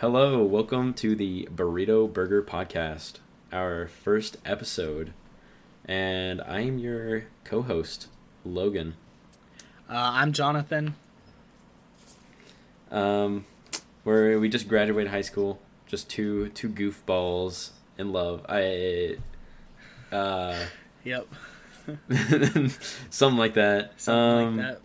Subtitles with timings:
[0.00, 3.18] Hello, welcome to the Burrito Burger Podcast,
[3.52, 5.12] our first episode.
[5.84, 8.08] And I am your co host,
[8.42, 8.94] Logan.
[9.90, 10.94] Uh, I'm Jonathan.
[12.90, 13.44] Um,
[14.04, 18.46] where we just graduated high school, just two two goofballs in love.
[18.48, 19.18] I,
[20.10, 20.56] uh,
[21.04, 21.28] Yep.
[23.10, 24.00] something like that.
[24.00, 24.80] Something um, like that.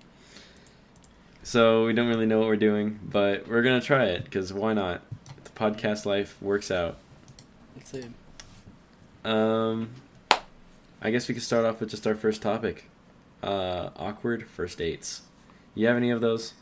[1.46, 4.74] So we don't really know what we're doing, but we're gonna try it because why
[4.74, 5.04] not?
[5.44, 6.98] The podcast life works out.
[7.76, 8.06] Let's see.
[9.24, 9.92] Um,
[11.04, 12.90] I guess we could start off with just our first topic.
[13.44, 15.22] Uh, awkward first dates.
[15.76, 16.56] You have any of those?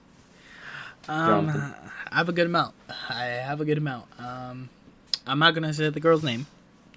[1.08, 1.76] Um, Jonathan.
[2.12, 2.76] I have a good amount.
[3.08, 4.08] I have a good amount.
[4.20, 4.68] Um,
[5.26, 6.46] I'm not gonna say the girl's name.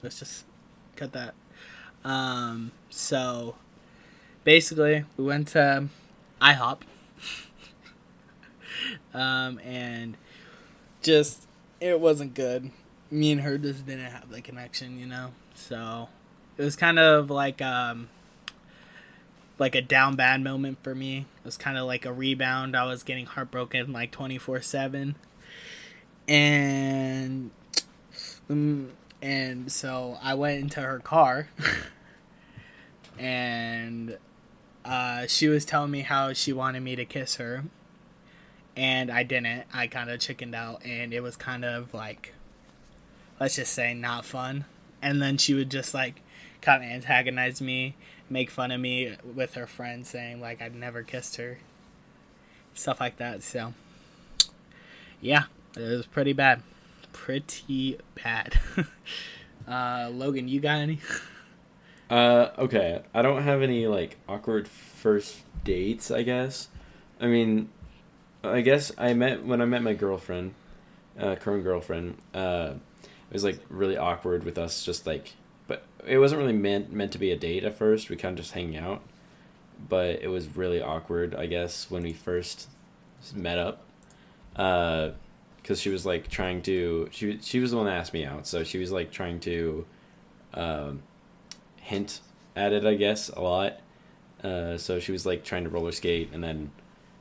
[0.02, 0.44] Let's just
[0.96, 1.34] cut that.
[2.04, 3.54] Um, so
[4.42, 5.86] basically, we went to
[6.42, 6.80] IHOP.
[9.14, 10.16] Um, and
[11.02, 11.46] just
[11.80, 12.70] it wasn't good.
[13.10, 15.32] Me and her just didn't have the connection, you know.
[15.54, 16.08] So
[16.56, 18.08] it was kind of like um
[19.58, 21.18] like a down bad moment for me.
[21.18, 22.76] It was kind of like a rebound.
[22.76, 25.14] I was getting heartbroken like 24/7.
[26.28, 27.50] And
[28.50, 28.90] um,
[29.22, 31.48] and so I went into her car
[33.18, 34.18] and
[34.84, 37.64] uh, she was telling me how she wanted me to kiss her
[38.76, 39.64] and I didn't.
[39.72, 42.34] I kind of chickened out and it was kind of like
[43.40, 44.66] let's just say not fun.
[45.02, 46.20] And then she would just like
[46.60, 47.96] kind of antagonize me,
[48.28, 51.58] make fun of me with her friends saying like I'd never kissed her.
[52.74, 53.42] Stuff like that.
[53.42, 53.72] So
[55.20, 55.44] yeah,
[55.76, 56.62] it was pretty bad.
[57.12, 58.60] Pretty bad.
[59.68, 61.00] uh Logan, you got any?
[62.08, 63.02] Uh, okay.
[63.14, 66.12] I don't have any like awkward first dates.
[66.12, 66.68] I guess.
[67.20, 67.68] I mean,
[68.52, 70.54] I guess I met when I met my girlfriend,
[71.18, 72.18] uh, current girlfriend.
[72.34, 75.34] Uh, it was like really awkward with us, just like,
[75.66, 78.08] but it wasn't really meant meant to be a date at first.
[78.08, 79.02] We kind of just hanging out,
[79.88, 81.34] but it was really awkward.
[81.34, 82.68] I guess when we first
[83.34, 83.82] met up,
[84.54, 85.10] uh,
[85.56, 88.46] because she was like trying to she she was the one that asked me out,
[88.46, 89.86] so she was like trying to,
[90.54, 91.02] um,
[91.80, 92.20] hint
[92.54, 92.86] at it.
[92.86, 93.80] I guess a lot.
[94.42, 96.70] Uh, so she was like trying to roller skate and then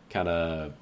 [0.09, 0.73] kind of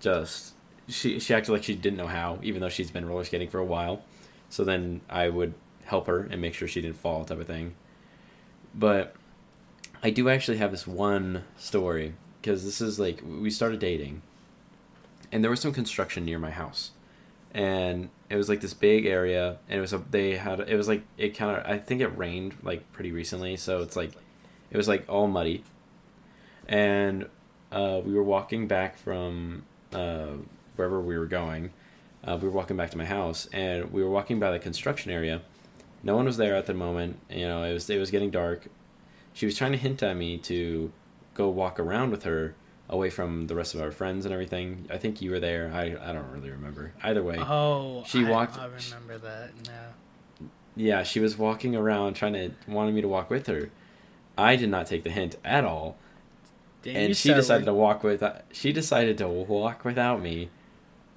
[0.00, 0.54] just
[0.88, 3.58] she she acted like she didn't know how, even though she's been roller skating for
[3.58, 4.02] a while.
[4.48, 7.74] So then I would help her and make sure she didn't fall, type of thing.
[8.74, 9.14] But
[10.02, 14.22] I do actually have this one story because this is like we started dating,
[15.32, 16.92] and there was some construction near my house,
[17.52, 20.88] and it was like this big area, and it was a they had it was
[20.88, 24.12] like it kind of I think it rained like pretty recently, so it's like
[24.70, 25.64] it was like all muddy,
[26.68, 27.26] and
[27.72, 29.64] uh, we were walking back from
[29.96, 30.32] uh,
[30.76, 31.70] wherever we were going.
[32.24, 35.10] Uh, we were walking back to my house, and we were walking by the construction
[35.10, 35.42] area.
[36.02, 37.18] No one was there at the moment.
[37.30, 38.66] You know, it was it was getting dark.
[39.32, 40.92] She was trying to hint at me to
[41.34, 42.54] go walk around with her
[42.88, 44.86] away from the rest of our friends and everything.
[44.90, 45.70] I think you were there.
[45.74, 46.92] I I don't really remember.
[47.02, 49.50] Either way, Oh, She I, walked- I remember that.
[49.66, 50.48] No.
[50.76, 53.70] yeah, she was walking around trying to wanted me to walk with her.
[54.38, 55.96] I did not take the hint at all.
[56.86, 60.50] Damn, and she decided to walk with she decided to walk without me.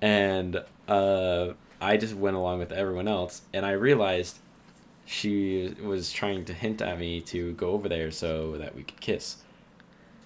[0.02, 1.50] And uh,
[1.80, 3.44] i just went along with everyone else.
[3.54, 4.40] And i realized
[5.06, 9.00] she was trying to hint at me to go over there so that we could
[9.00, 9.44] kiss.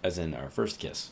[0.02, 1.10] As in our first kiss.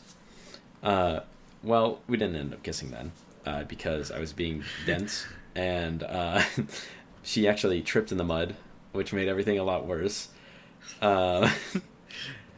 [0.82, 1.20] Uh,
[1.62, 3.12] well we didn't end up kissing then
[3.44, 5.26] uh, because i was being dense.
[5.54, 6.42] And uh,
[7.22, 8.56] she actually tripped in the mud
[8.92, 10.28] which made everything a lot worse.
[11.02, 11.50] Uh,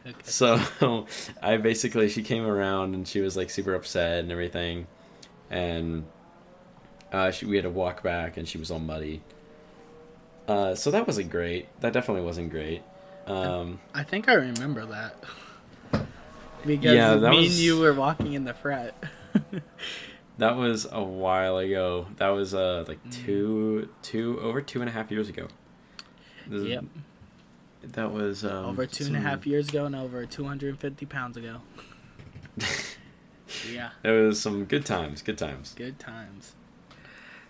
[0.05, 0.15] Okay.
[0.23, 0.59] so
[1.41, 4.87] I basically she came around and she was like super upset and everything,
[5.49, 6.05] and
[7.11, 9.21] uh, she, we had to walk back and she was all muddy.
[10.47, 11.67] Uh, so that wasn't great.
[11.81, 12.83] That definitely wasn't great.
[13.25, 15.23] Um, I think I remember that.
[16.65, 18.95] Because Yeah, that me was- and you were walking in the frat.
[20.39, 22.07] that was a while ago.
[22.17, 23.11] That was uh like Mm.
[23.25, 25.47] two two over two and a half years ago.
[26.47, 26.85] This is- yep.
[27.93, 31.61] That was um, over two and a half years ago and over 250 pounds ago.
[33.71, 33.91] Yeah.
[34.03, 35.21] It was some good times.
[35.21, 35.73] Good times.
[35.75, 36.55] Good times.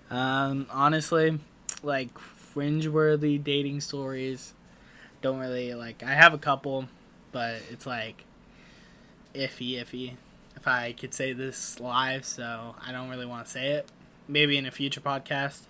[0.10, 1.40] Um, honestly,
[1.84, 4.54] like fringe-worthy dating stories,
[5.22, 6.04] don't really like.
[6.04, 6.88] I have a couple,
[7.31, 8.24] but it's like
[9.34, 10.14] iffy, iffy.
[10.56, 13.88] If I could say this live, so I don't really want to say it.
[14.28, 15.62] Maybe in a future podcast,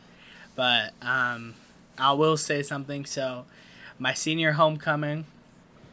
[0.56, 1.56] but um,
[1.98, 3.06] I will say something.
[3.06, 3.46] So,
[3.98, 5.26] my senior homecoming,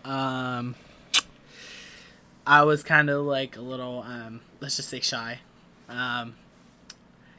[0.04, 0.74] um,
[2.46, 5.40] I was kind of like a little, um, let's just say shy.
[5.88, 6.34] Um,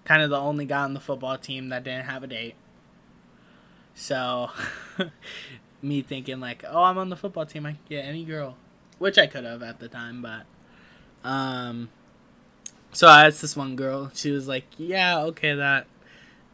[0.05, 2.55] kind of the only guy on the football team that didn't have a date.
[3.95, 4.49] So,
[5.81, 8.55] me thinking like, oh, I'm on the football team, I can get any girl,
[8.97, 10.45] which I could have at the time, but,
[11.27, 11.89] um,
[12.91, 14.11] so I asked this one girl.
[14.13, 15.85] She was like, yeah, okay, that,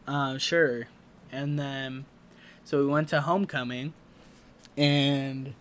[0.06, 0.88] uh, sure,
[1.32, 2.04] and then,
[2.64, 3.94] so we went to homecoming,
[4.80, 5.54] and,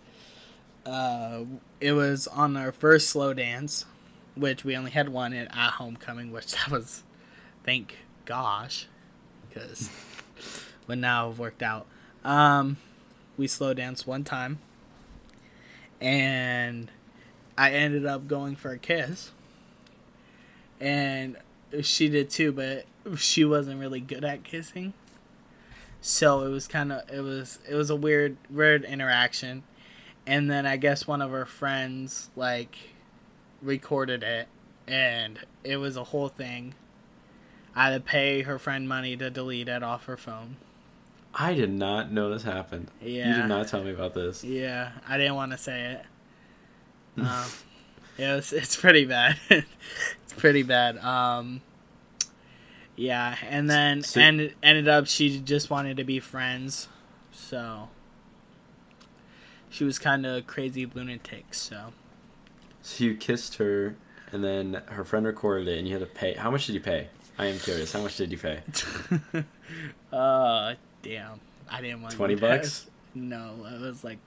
[0.85, 1.41] uh,
[1.81, 3.85] it was on our first slow dance,
[4.35, 7.03] which we only had one at, at homecoming, which that was,
[7.63, 8.87] thank gosh,
[9.49, 9.89] because
[10.87, 11.85] but now it worked out.
[12.23, 12.77] Um,
[13.37, 14.59] we slow danced one time,
[16.01, 16.89] and
[17.57, 19.31] I ended up going for a kiss,
[20.79, 21.37] and
[21.81, 22.85] she did too, but
[23.17, 24.93] she wasn't really good at kissing.
[26.01, 29.63] So it was kind of it was it was a weird weird interaction,
[30.25, 32.77] and then I guess one of her friends like
[33.61, 34.47] recorded it,
[34.87, 36.75] and it was a whole thing.
[37.75, 40.57] I had to pay her friend money to delete it off her phone.
[41.33, 42.89] I did not know this happened.
[43.01, 43.27] Yeah.
[43.29, 44.43] You did not tell me about this.
[44.43, 46.05] Yeah, I didn't want to say it.
[47.19, 47.45] Um,
[48.17, 49.37] yeah, it's, it's pretty bad.
[49.49, 50.97] it's pretty bad.
[50.99, 51.59] Um,
[52.99, 56.89] yeah, and then So- ended ended up she just wanted to be friends,
[57.31, 57.87] so
[59.69, 61.53] she was kind of crazy lunatic.
[61.53, 61.93] So
[62.81, 63.95] So you kissed her,
[64.31, 66.33] and then her friend recorded it, and you had to pay.
[66.33, 67.07] How much did you pay?
[67.37, 67.93] I am curious.
[67.93, 68.59] How much did you pay?
[70.11, 72.87] uh, damn, I didn't want 20 to bucks?
[73.15, 74.19] No, it was like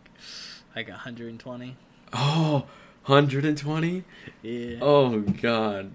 [0.74, 1.76] like hundred and twenty.
[2.14, 2.66] Oh,
[3.06, 4.04] 120?
[4.42, 4.78] Yeah.
[4.80, 5.90] Oh, God.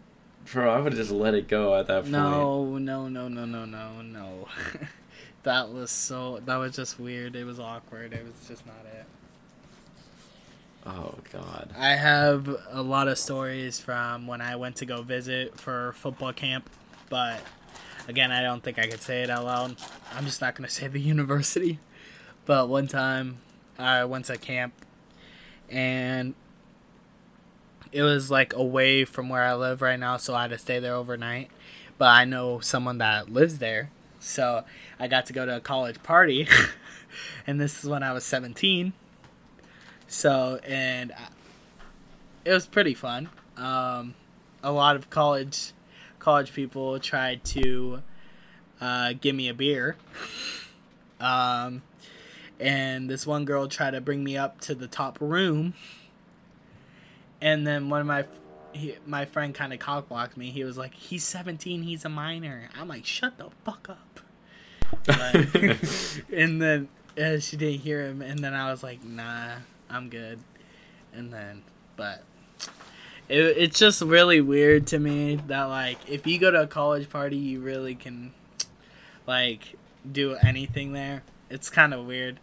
[0.51, 2.11] Bro, I would have just let it go at that point.
[2.11, 4.47] No, no, no, no, no, no, no.
[5.43, 6.39] that was so.
[6.45, 7.35] That was just weird.
[7.35, 8.13] It was awkward.
[8.13, 9.05] It was just not it.
[10.85, 11.73] Oh, God.
[11.77, 16.31] I have a lot of stories from when I went to go visit for football
[16.31, 16.69] camp,
[17.09, 17.41] but
[18.07, 19.75] again, I don't think I could say it out loud.
[20.15, 21.79] I'm just not gonna say the university.
[22.45, 23.39] But one time,
[23.77, 24.73] I went to camp,
[25.69, 26.33] and
[27.97, 30.77] it was like away from where I live right now, so I had to stay
[30.77, 31.49] there overnight.
[31.97, 33.89] But I know someone that lives there,
[34.19, 34.63] so
[34.99, 36.47] I got to go to a college party,
[37.47, 38.93] and this is when I was 17.
[40.07, 41.11] So, and
[42.45, 43.29] it was pretty fun.
[43.57, 44.13] Um,
[44.61, 45.73] a lot of college
[46.19, 48.03] college people tried to
[48.79, 49.97] uh, give me a beer.
[51.19, 51.81] Um,
[52.59, 55.73] and this one girl tried to bring me up to the top room.
[57.41, 58.25] And then one of my
[58.73, 60.51] he, my friend kind of cockblocked me.
[60.51, 61.83] He was like, "He's 17.
[61.83, 64.19] He's a minor." I'm like, "Shut the fuck up."
[65.07, 65.53] Like,
[66.33, 66.87] and then
[67.19, 69.55] uh, she didn't hear him, and then I was like, "Nah,
[69.89, 70.39] I'm good."
[71.13, 71.63] And then,
[71.95, 72.23] but
[73.27, 77.09] it, it's just really weird to me that like if you go to a college
[77.09, 78.33] party, you really can
[79.25, 79.75] like
[80.09, 81.23] do anything there.
[81.49, 82.39] It's kind of weird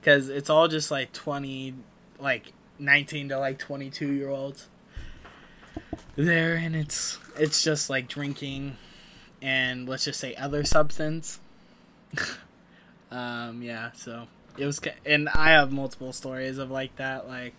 [0.00, 1.74] because it's all just like 20,
[2.18, 4.68] like 19 to like 22 year olds
[6.16, 8.76] there, and it's it's just like drinking
[9.40, 11.40] and let's just say other substance.
[13.10, 14.26] um, yeah, so
[14.56, 17.28] it was, and I have multiple stories of like that.
[17.28, 17.54] Like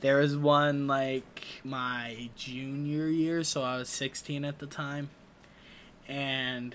[0.00, 5.10] there was one like my junior year, so I was 16 at the time,
[6.08, 6.74] and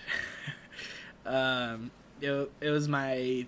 [1.25, 3.45] um, it it was my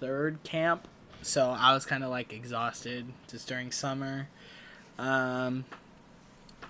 [0.00, 0.88] third camp,
[1.24, 4.28] so I was kind of like exhausted just during summer.
[4.98, 5.64] Um,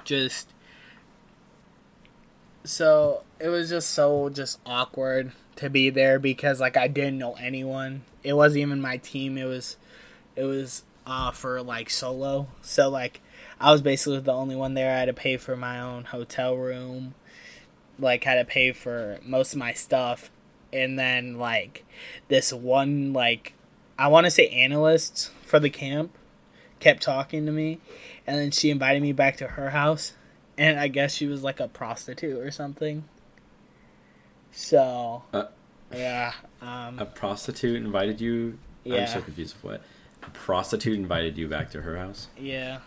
[0.05, 0.49] just
[2.63, 7.35] so it was just so just awkward to be there because like I didn't know
[7.35, 8.03] anyone.
[8.23, 9.37] It wasn't even my team.
[9.37, 9.77] It was
[10.37, 12.49] it was uh for like solo.
[12.63, 13.21] So like
[13.61, 14.95] I was basically the only one there.
[14.95, 17.15] I had to pay for my own hotel room.
[17.99, 20.31] Like had to pay for most of my stuff.
[20.73, 21.85] And then like
[22.29, 23.55] this one like
[23.99, 26.17] I want to say analyst for the camp
[26.81, 27.79] kept talking to me
[28.27, 30.13] and then she invited me back to her house
[30.59, 33.05] and I guess she was like a prostitute or something.
[34.53, 35.45] So, Uh,
[35.93, 38.59] yeah, um, A prostitute invited you?
[38.87, 39.83] I'm so confused of what.
[40.23, 42.29] A prostitute invited you back to her house?
[42.39, 42.81] yeah.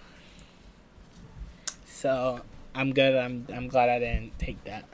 [1.85, 2.41] So
[2.75, 3.15] I'm good.
[3.15, 4.85] I'm I'm glad I didn't take that.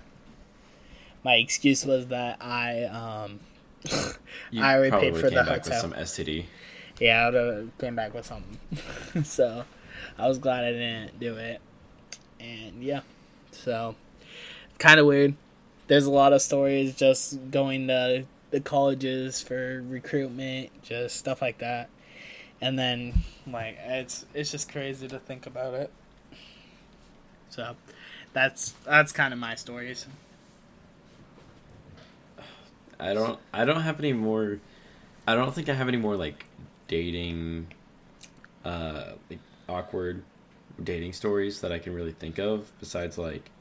[1.23, 3.41] My excuse was that I um
[3.91, 5.71] I already paid for came the back hotel.
[5.71, 6.45] with some STD.
[6.99, 9.23] yeah I would have came back with something.
[9.23, 9.65] so
[10.17, 11.59] I was glad I didn't do it.
[12.39, 13.01] And yeah,
[13.51, 13.95] so
[14.79, 15.35] kind of weird.
[15.87, 21.57] There's a lot of stories just going to the colleges for recruitment, just stuff like
[21.59, 21.89] that.
[22.61, 25.91] And then like it's it's just crazy to think about it.
[27.49, 27.75] So
[28.33, 30.07] that's that's kind of my stories.
[32.99, 33.39] I don't.
[33.53, 34.59] I don't have any more.
[35.27, 36.45] I don't think I have any more like
[36.87, 37.67] dating,
[38.65, 40.23] uh, like awkward
[40.83, 43.51] dating stories that I can really think of besides like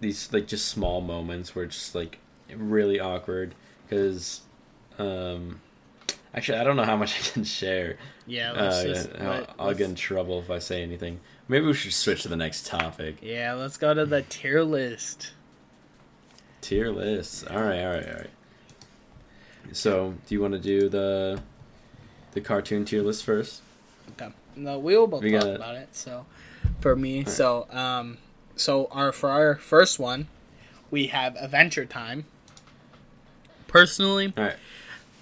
[0.00, 2.18] these like just small moments where it's just like
[2.54, 3.54] really awkward
[3.86, 4.42] because
[4.98, 5.60] um
[6.34, 7.96] actually I don't know how much I can share.
[8.26, 9.10] Yeah, let's Uh, just.
[9.18, 11.20] I'll, let- I'll let's- get in trouble if I say anything.
[11.48, 13.16] Maybe we should switch to the next topic.
[13.22, 15.32] Yeah, let's go to the tier list.
[16.60, 17.42] Tier lists.
[17.44, 18.30] All right, all right, all right.
[19.72, 21.40] So, do you want to do the
[22.32, 23.62] the cartoon tier list first?
[24.12, 24.32] Okay.
[24.56, 25.94] No, we will both We talk about it.
[25.94, 26.26] So,
[26.80, 27.28] for me, Alright.
[27.28, 28.18] so um,
[28.56, 30.28] so our for our first one,
[30.90, 32.24] we have Adventure Time.
[33.66, 34.56] Personally, All right.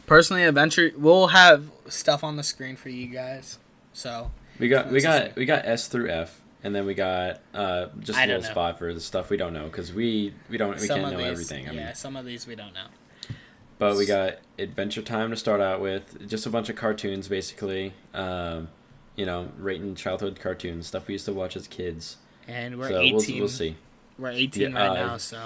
[0.06, 0.92] personally, Adventure.
[0.96, 3.58] We'll have stuff on the screen for you guys.
[3.92, 7.86] So We got we got we got S through F, and then we got uh
[8.00, 8.48] just a little know.
[8.48, 11.18] spot for the stuff we don't know because we we don't we some can't know
[11.18, 11.68] these, everything.
[11.68, 12.86] I yeah, mean, some of these we don't know.
[13.78, 17.92] But we got Adventure Time to start out with, just a bunch of cartoons basically.
[18.14, 18.68] Um,
[19.16, 22.18] you know, rating childhood cartoons stuff we used to watch as kids.
[22.47, 23.14] And we're so 18.
[23.14, 23.76] we'll we'll see.
[24.18, 25.40] We're 18 Yeah, right uh, now, so.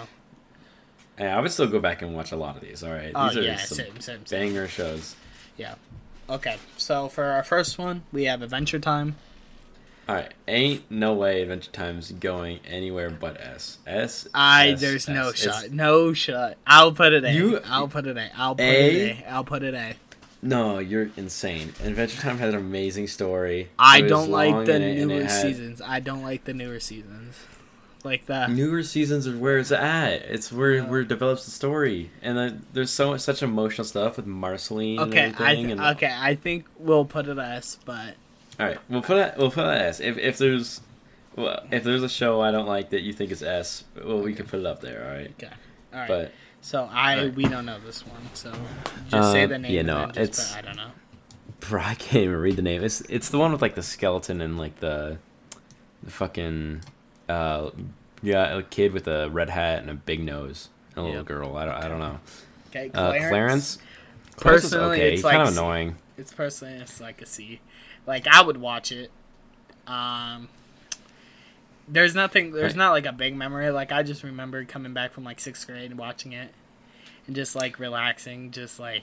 [1.19, 2.83] Yeah, I would still go back and watch a lot of these.
[2.83, 4.41] All right, Oh these are yeah, some same, same, same.
[4.41, 5.17] banger shows.
[5.57, 5.75] Yeah.
[6.29, 9.17] Okay, so for our first one, we have Adventure Time.
[10.11, 13.79] All right, ain't no way Adventure Time's going anywhere but S.
[13.87, 14.27] S.
[14.35, 15.41] I S, there's no S.
[15.45, 16.57] It's- shot, no shot.
[16.67, 17.33] I'll put it A.
[17.33, 18.29] You- I'll put it A.
[18.37, 18.91] I'll put A?
[19.11, 19.31] it A.
[19.31, 19.95] I'll put it A.
[20.43, 21.75] No, you're insane.
[21.85, 23.69] Adventure Time had an amazing story.
[23.79, 25.81] I don't like the it- newer had- seasons.
[25.81, 27.37] I don't like the newer seasons.
[28.03, 30.23] Like the Newer seasons are where it's at.
[30.23, 30.87] It's where Yeah.
[30.89, 34.99] where it develops the story, and then there's so much such emotional stuff with Marceline
[35.01, 38.15] okay, and I th- and, okay, I think we'll put it S, but
[38.61, 39.35] All right, we'll put it.
[39.37, 40.01] We'll put it S.
[40.01, 40.81] If if there's,
[41.37, 44.31] well, if there's a show I don't like that you think is S, well, we
[44.31, 44.35] Okay.
[44.39, 45.05] can put it up there.
[45.05, 45.31] All right.
[45.43, 45.53] okay.
[45.93, 46.09] All right.
[46.09, 47.35] But so I Alright.
[47.35, 48.53] we don't know this one, so
[49.09, 49.73] just say Uh, the name.
[49.73, 50.91] yeah, no, just it's- I don't know.
[51.61, 52.85] bro, I can't even read the name.
[52.85, 55.19] It's it's the one with like the skeleton and like the,
[56.03, 56.83] the fucking,
[57.29, 57.71] uh,
[58.23, 61.57] yeah, a kid with a red hat and a big nose, and a little girl.
[61.57, 62.21] I don't I don't know.
[62.71, 63.29] Okay, Uh, Clarence.
[63.29, 63.79] Clarence.
[64.37, 65.09] Clarence Personally, okay.
[65.09, 65.97] it's He's kind like of annoying.
[66.19, 67.61] It's personally it's like a C.
[68.07, 69.11] Like I would watch it.
[69.87, 70.49] Um
[71.89, 72.77] there's nothing there's Right.
[72.79, 73.71] not like a big memory.
[73.71, 76.53] Like I just remember coming back from like sixth grade and watching it
[77.27, 79.03] and just like relaxing, just like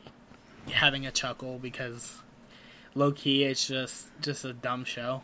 [0.72, 2.16] having a chuckle because
[2.96, 5.22] low key it's just just a dumb show.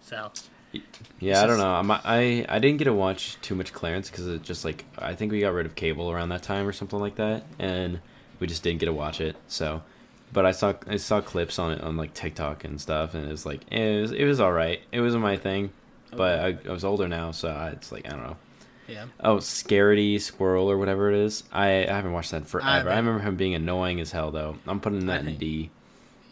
[0.00, 0.30] So
[0.72, 1.74] Yeah, It's I don't know.
[1.74, 5.14] I'm, I I didn't get to watch too much Clarence because it just like I
[5.14, 8.00] think we got rid of cable around that time or something like that, and
[8.40, 9.36] we just didn't get to watch it.
[9.48, 9.82] So,
[10.32, 13.30] but I saw I saw clips on it on like TikTok and stuff, and it
[13.30, 14.80] was like it was it was all right.
[14.92, 15.72] It wasn't my thing,
[16.10, 18.36] but I, I was older now, so I, it's like I don't know.
[18.88, 19.06] yeah.
[19.20, 21.44] Oh, Scaredy Squirrel or whatever it is.
[21.52, 22.68] I, I haven't watched that forever.
[22.68, 22.96] I, haven't.
[22.96, 24.56] remember him being annoying as hell though.
[24.66, 25.70] I'm putting I that in D.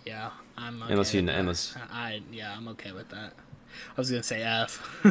[0.06, 0.30] Yeah.
[0.58, 1.38] I'm okay Unless you- with that.
[1.38, 3.32] unless- I yeah, I'm okay with that.
[3.96, 5.02] I was gonna say F.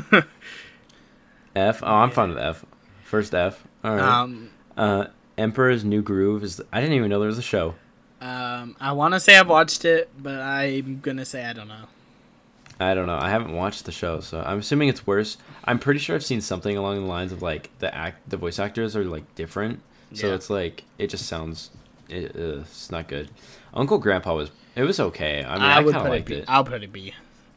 [1.56, 1.80] F.
[1.84, 2.16] Oh, I'm Yeah.
[2.16, 2.66] fine with F.
[3.04, 3.66] First F.
[3.84, 4.02] All right.
[4.22, 6.62] um Uh, Emperor's New Groove is.
[6.72, 7.76] I didn't even know there was a show.
[8.22, 11.86] Um, I want to say I've watched it, but I'm gonna say I don't know.
[12.82, 13.18] I don't know.
[13.18, 15.38] I haven't watched the show, so I'm assuming it's worse.
[15.66, 18.58] I'm pretty sure I've seen something along the lines of like the act, the voice
[18.60, 19.82] actors are like different,
[20.14, 20.36] so Yeah.
[20.36, 21.72] it's like it just sounds,
[22.10, 23.30] it, uh, it's not good.
[23.74, 25.44] Uncle Grandpa was, it was okay.
[25.44, 26.34] I mean, I, would kind of put it B.
[26.36, 26.46] it.
[26.48, 27.14] I'll put it B.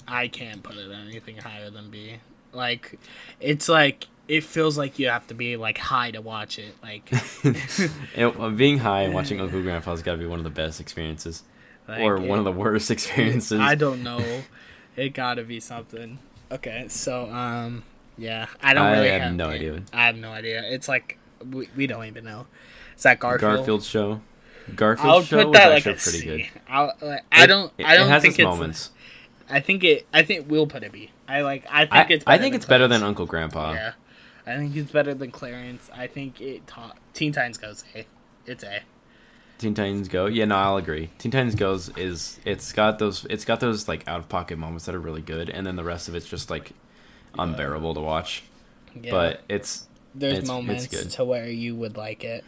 [0.08, 2.16] I can't put it anything higher than B.
[2.52, 2.98] Like,
[3.40, 6.74] it's like it feels like you have to be like high to watch it.
[6.82, 7.10] Like,
[7.44, 10.80] It- uh, being high and watching Uncle Grandpa's got to be one of the best
[10.80, 11.42] experiences,
[11.86, 13.60] like, or it- one of the worst experiences.
[13.60, 14.22] I don't know.
[14.96, 16.18] It gotta be something.
[16.50, 17.82] Okay, so um,
[18.16, 19.82] yeah, I don't I really have have no idea.
[19.92, 20.62] I have no idea.
[20.64, 21.18] It's like
[21.50, 22.46] we, we don't even know.
[22.96, 23.56] Is that Garfield?
[23.56, 24.20] Garfield show.
[24.76, 26.24] Garfield I'll show put was that like actually a pretty C.
[26.26, 26.60] good.
[26.68, 27.72] I'll, like, I don't.
[27.78, 28.44] It, I don't it has think its it's.
[28.46, 28.90] moments.
[29.50, 30.06] I think it.
[30.12, 31.10] I think we'll put it B.
[31.28, 31.64] I like.
[31.70, 32.24] I think I, it's.
[32.26, 33.72] I think than it's better than Uncle Grandpa.
[33.72, 33.92] Yeah,
[34.46, 35.90] I think it's better than Clarence.
[35.94, 38.06] I think it taught Teen Titans goes A.
[38.46, 38.80] It's A.
[39.58, 40.26] Teen Titans Go.
[40.26, 41.10] Yeah, no, I'll agree.
[41.18, 44.86] Teen Titans Goes is it's got those it's got those like out of pocket moments
[44.86, 46.72] that are really good, and then the rest of it's just like
[47.38, 48.42] unbearable to watch.
[49.00, 49.10] Yeah.
[49.12, 51.10] But it's there's it's- it's moments good.
[51.12, 52.44] to where you would like it.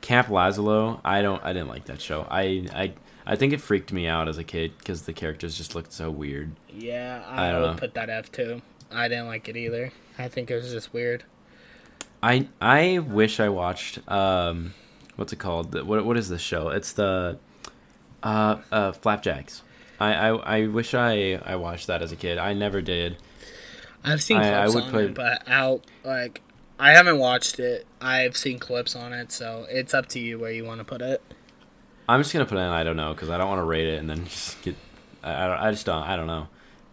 [0.00, 1.00] Camp Lazlo.
[1.04, 2.24] I don't I didn't like that show.
[2.30, 2.92] I I
[3.26, 6.10] I think it freaked me out as a kid because the characters just looked so
[6.10, 6.52] weird.
[6.72, 7.74] Yeah, I I, would know.
[7.74, 8.62] put that F too.
[8.92, 9.92] I didn't like it either.
[10.18, 11.24] I think it was just weird.
[12.22, 14.74] I I wish I watched um
[15.16, 15.72] what's it called?
[15.72, 16.68] The- What what is this show?
[16.70, 17.38] It's the
[18.22, 19.62] uh uh Flapjacks.
[20.00, 20.28] I, I,
[20.60, 22.38] I wish I, I watched that as a kid.
[22.38, 23.16] I never did.
[24.04, 26.40] I've seen I- clips would on put- it, but out like
[26.78, 27.86] I haven't watched it.
[28.00, 31.02] I've seen clips on it, so it's up to you where you want to put
[31.02, 31.20] it.
[32.08, 33.86] I'm just gonna put it in I don't know because I don't want to rate
[33.88, 34.76] it and then just get.
[35.22, 36.02] I, I, I just don't.
[36.04, 36.46] I don't know.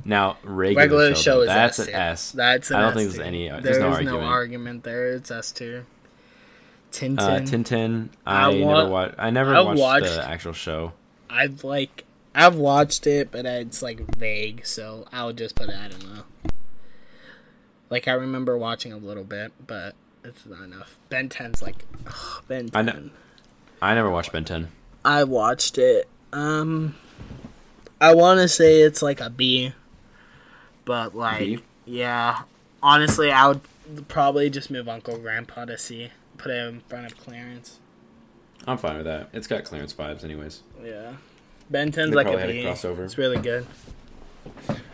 [0.08, 1.94] Now regular, Regular show, is that's S an.
[1.94, 2.32] S.
[2.32, 4.24] That's an I don't S think there's any- there's There's no no argument.
[4.24, 5.08] argument there.
[5.14, 5.86] It's S tier.
[6.92, 7.20] Tintin.
[7.20, 8.10] Uh, Tintin.
[8.26, 9.16] I I, wa- never watched.
[9.18, 10.94] I never I watched, watched- the actual show.
[11.30, 12.04] I've like
[12.36, 15.76] I've watched it, but it's like vague, so I'll just put it.
[15.76, 16.24] I don't know.
[17.90, 20.98] Like I remember watching a little bit, but it's not enough.
[21.10, 23.12] Ben 10's like ugh, Ben 10.
[23.82, 24.70] I I never watched Ben 10.
[25.04, 26.08] I watched it.
[26.34, 26.96] Um,
[28.02, 29.74] I want to say it's like a B,
[30.86, 32.44] but like yeah,
[32.82, 33.62] honestly, I would
[34.08, 36.10] probably just move Uncle Grandpa to C.
[36.38, 37.80] Put him in front of Clarence.
[38.68, 39.30] I'm fine with that.
[39.34, 40.62] It's got Clarence vibes, anyways.
[40.84, 41.14] Yeah,
[41.70, 42.64] Ben 10's They like a probably had a B.
[42.64, 43.06] crossover.
[43.06, 43.66] It's really good.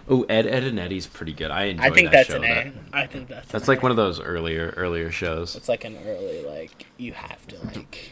[0.09, 1.51] Oh, Ed, Edd n Eddy's pretty good.
[1.51, 1.91] I enjoy that.
[1.91, 2.35] I think that that's show.
[2.37, 2.47] an A.
[2.47, 3.81] That- I think that's that's like A.
[3.81, 5.55] one of those earlier earlier shows.
[5.55, 8.11] It's like an early like you have to like.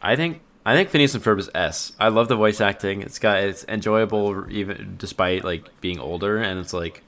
[0.00, 1.92] I think I think Phineas and Ferb is S.
[1.98, 3.02] I love the voice acting.
[3.02, 7.02] It's got it's enjoyable even despite like being older, and it's like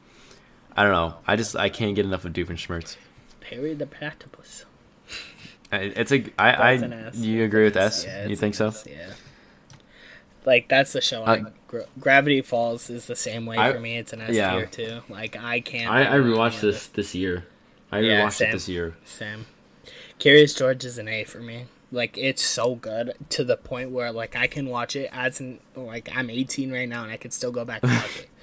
[0.76, 1.14] I don't know.
[1.26, 2.96] I just I can't get enough of Doofenshmirtz.
[3.40, 4.64] Perry the Platypus.
[5.72, 7.16] It's a I I That's an S.
[7.16, 8.04] you agree with S?
[8.04, 8.68] Yeah, you think so?
[8.68, 9.10] S, Yeah.
[10.44, 11.22] Like that's the show.
[11.24, 13.96] Uh, Gra- Gravity Falls is the same way I- for me.
[13.96, 14.52] It's an S yeah.
[14.54, 15.00] tier too.
[15.08, 15.90] Like I can't.
[15.90, 17.46] I, I rewatched this this year.
[17.92, 18.48] I Yeah, rewatched same.
[18.50, 18.96] it this year.
[19.04, 19.46] Same.
[20.18, 21.66] Curious George is an A for me.
[21.94, 25.60] Like it's so good to the point where like I can watch it as an
[25.76, 28.28] like I'm 18 right now and I could still go back and watch it.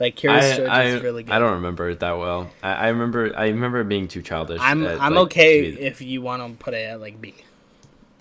[0.00, 1.32] Like Curious George I, is really good.
[1.32, 2.50] I don't remember it that well.
[2.62, 4.58] I, I remember I remember it being too childish.
[4.60, 7.34] I'm uh, I'm like, okay be- if you want to put it at like B.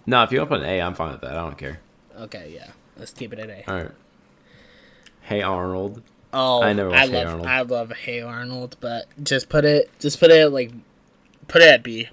[0.05, 1.31] no, if you open an A, I'm fine with that.
[1.31, 1.79] I don't care.
[2.19, 2.71] Okay, yeah.
[2.97, 3.69] Let's keep it at A.
[3.69, 3.91] All right.
[5.21, 6.03] Hey Arnold.
[6.33, 7.47] Oh, I never I watched Hey love Arnold.
[7.47, 10.71] I love Hey Arnold, but just put it just put it at, like
[11.47, 12.09] put it at B.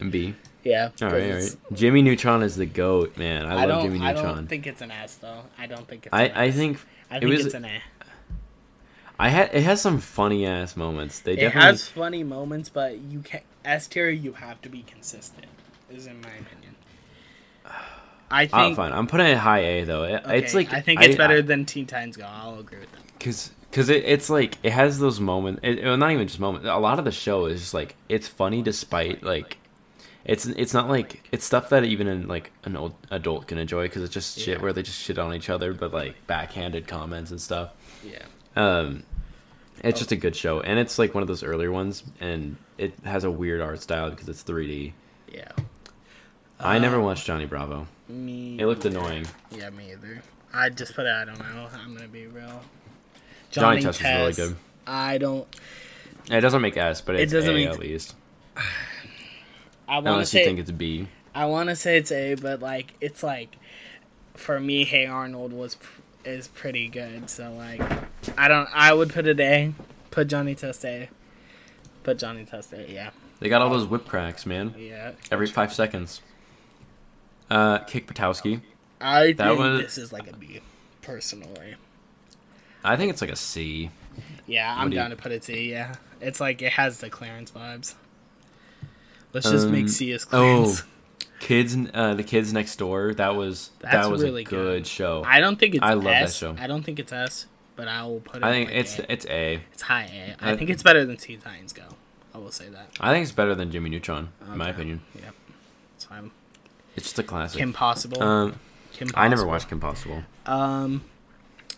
[0.00, 0.34] And B.
[0.64, 0.90] Yeah.
[1.02, 1.56] All right, all right.
[1.74, 3.44] Jimmy Neutron is the goat, man.
[3.46, 4.34] I, I, love Jimmy I Neutron.
[4.36, 5.42] don't think it's an S though.
[5.58, 7.80] I don't think it's I, an I think I it think was- it's an A.
[9.18, 11.20] I had it has some funny ass moments.
[11.20, 14.82] They It definitely has funny moments, but you can S tier you have to be
[14.82, 15.46] consistent.
[15.92, 16.74] Is in my opinion.
[18.30, 18.92] I Oh, think fine.
[18.92, 20.04] I'm putting it high A though.
[20.04, 22.24] It, okay, it's like I think it's better than Teen Titans Go.
[22.24, 23.00] I'll agree with that.
[23.18, 25.60] because because it, it's like it has those moments.
[25.62, 26.66] It, well, not even just moments.
[26.66, 29.58] A lot of the show is just like it's funny despite like
[30.24, 33.84] it's it's not like it's stuff that even in like an old adult can enjoy
[33.84, 34.62] because it's just shit Yeah.
[34.62, 37.70] where they just shit on each other, but like backhanded comments and stuff.
[38.04, 38.22] Yeah.
[38.56, 39.02] Um,
[39.82, 42.94] it's just a good show, and it's like one of those earlier ones, and it
[43.04, 44.92] has a weird art style because it's 3D.
[45.32, 45.50] Yeah.
[46.60, 47.86] I never Uh, watched Johnny Bravo.
[48.08, 48.56] Me.
[48.58, 48.98] It looked either.
[48.98, 49.26] annoying.
[49.50, 50.22] Yeah, me either.
[50.52, 51.12] I just put it.
[51.12, 51.68] I don't know.
[51.82, 52.62] I'm gonna be real.
[53.50, 54.56] Johnny, Test was really good.
[54.86, 55.46] I don't.
[56.30, 58.14] It doesn't make S, but It it's doesn't A make- at least.
[59.88, 60.44] I want to say.
[60.44, 61.08] think it's B.
[61.34, 63.56] I want to say it's A, but like it's like,
[64.34, 65.76] for me, Hey Arnold was
[66.24, 67.28] is pretty good.
[67.28, 67.80] So like,
[68.38, 68.68] I don't.
[68.72, 69.74] I would put it A.
[70.10, 71.08] Put Johnny Test A.
[72.02, 72.90] Put Johnny Test A.
[72.90, 73.10] Yeah.
[73.40, 74.74] They got all those whip cracks, man.
[74.78, 75.12] Yeah.
[75.30, 76.22] Every five seconds.
[77.50, 78.60] Uh, Kick Buttowski.
[79.00, 80.60] I That think was- this is like a B,
[81.02, 81.74] personally.
[82.82, 83.90] I think it's like a C.
[84.46, 85.70] Yeah, What I'm do you- down to put it C.
[85.70, 87.94] Yeah, it's like it has the Clarence vibes.
[89.34, 90.82] Let's just make Um, C as Clarence.
[91.40, 93.12] Kids, uh, the kids next door.
[93.14, 94.86] That was That's that was really a good, good.
[94.86, 95.22] show.
[95.26, 96.56] I don't think it's I love that show.
[96.58, 98.44] I don't think it's S, but I will put it.
[98.44, 99.12] I think like it's A.
[99.12, 99.60] it's A.
[99.72, 100.04] it's high
[100.40, 100.42] A.
[100.42, 101.82] I I- think it's better than Teen Titans Go.
[102.34, 102.88] I will say that.
[102.98, 105.02] I think it's better than Jimmy Neutron, in my opinion.
[105.20, 105.34] Yep,
[105.96, 106.30] it's fine.
[106.96, 107.58] It's just a classic.
[107.58, 108.22] Kim Possible.
[108.22, 108.58] um,
[108.92, 110.22] Kim I never watched Kim Possible.
[110.46, 111.02] Um,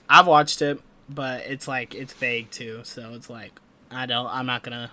[0.08, 2.80] I've watched it, but it's like it's vague too.
[2.84, 3.58] So it's like
[3.90, 4.26] I don't.
[4.28, 4.92] I'm not gonna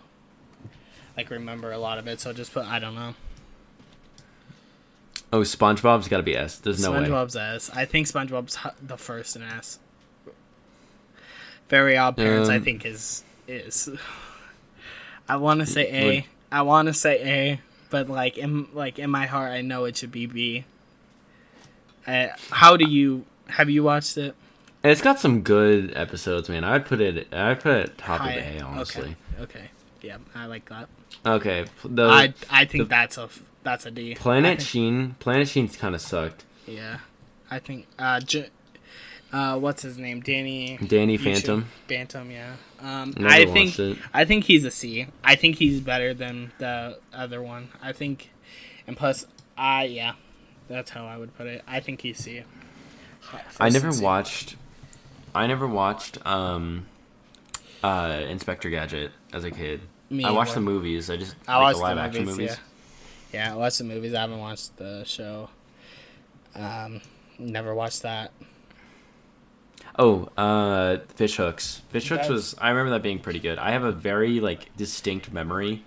[1.17, 2.19] like remember a lot of it.
[2.19, 3.15] So just put I don't know.
[5.31, 6.59] Oh, SpongeBob's got to be S.
[6.59, 6.99] There's no way.
[6.99, 7.69] SpongeBob's S.
[7.73, 9.79] I think SpongeBob's the first in S.
[11.69, 13.89] Very Odd Parents, I Um, think is is.
[15.29, 16.05] I want to say A.
[16.15, 19.85] Would- I want to say A, but like in like in my heart, I know
[19.85, 20.65] it should be B.
[22.05, 24.35] Uh, how do you have you watched it?
[24.83, 26.63] It's got some good episodes, man.
[26.63, 27.33] I'd put it.
[27.33, 29.15] I'd put it top High- of A, honestly.
[29.39, 29.59] Okay.
[29.61, 29.69] Okay.
[30.03, 30.89] Yeah, I like that.
[31.25, 31.65] Okay.
[31.83, 33.29] The I I think the- that's a
[33.63, 34.13] that's a D.
[34.15, 35.15] Planet Sheen.
[35.19, 36.43] Planet Sheen's kind of sucked.
[36.67, 36.99] Yeah,
[37.49, 37.87] I think.
[37.97, 38.49] Uh, J-
[39.31, 40.19] uh, what's his name?
[40.19, 40.77] Danny.
[40.85, 41.69] Danny You should- Phantom.
[41.87, 42.55] Phantom, yeah.
[42.79, 43.97] Um, Never I think it.
[44.13, 45.07] I think he's a C.
[45.23, 47.69] I think he's better than the other one.
[47.81, 48.31] I think,
[48.85, 49.25] and plus,
[49.57, 50.13] I yeah,
[50.67, 51.63] that's how I would put it.
[51.65, 52.43] I think he's C.
[53.59, 54.57] I never watched.
[55.33, 56.85] I never watched um,
[57.81, 59.81] uh, Inspector Gadget as a kid.
[60.13, 61.09] Me I watched the movies.
[61.09, 62.59] I just I like watched the live the action movies.
[63.31, 63.47] Yeah.
[63.47, 64.13] yeah, I watched the movies.
[64.13, 65.49] I haven't watched the show.
[66.55, 67.01] Um,
[67.39, 68.31] never watched that.
[69.97, 71.81] Oh, uh, fish hooks.
[71.89, 72.55] Fish hooks That's- was.
[72.59, 73.57] I remember that being pretty good.
[73.57, 75.83] I have a very like distinct memory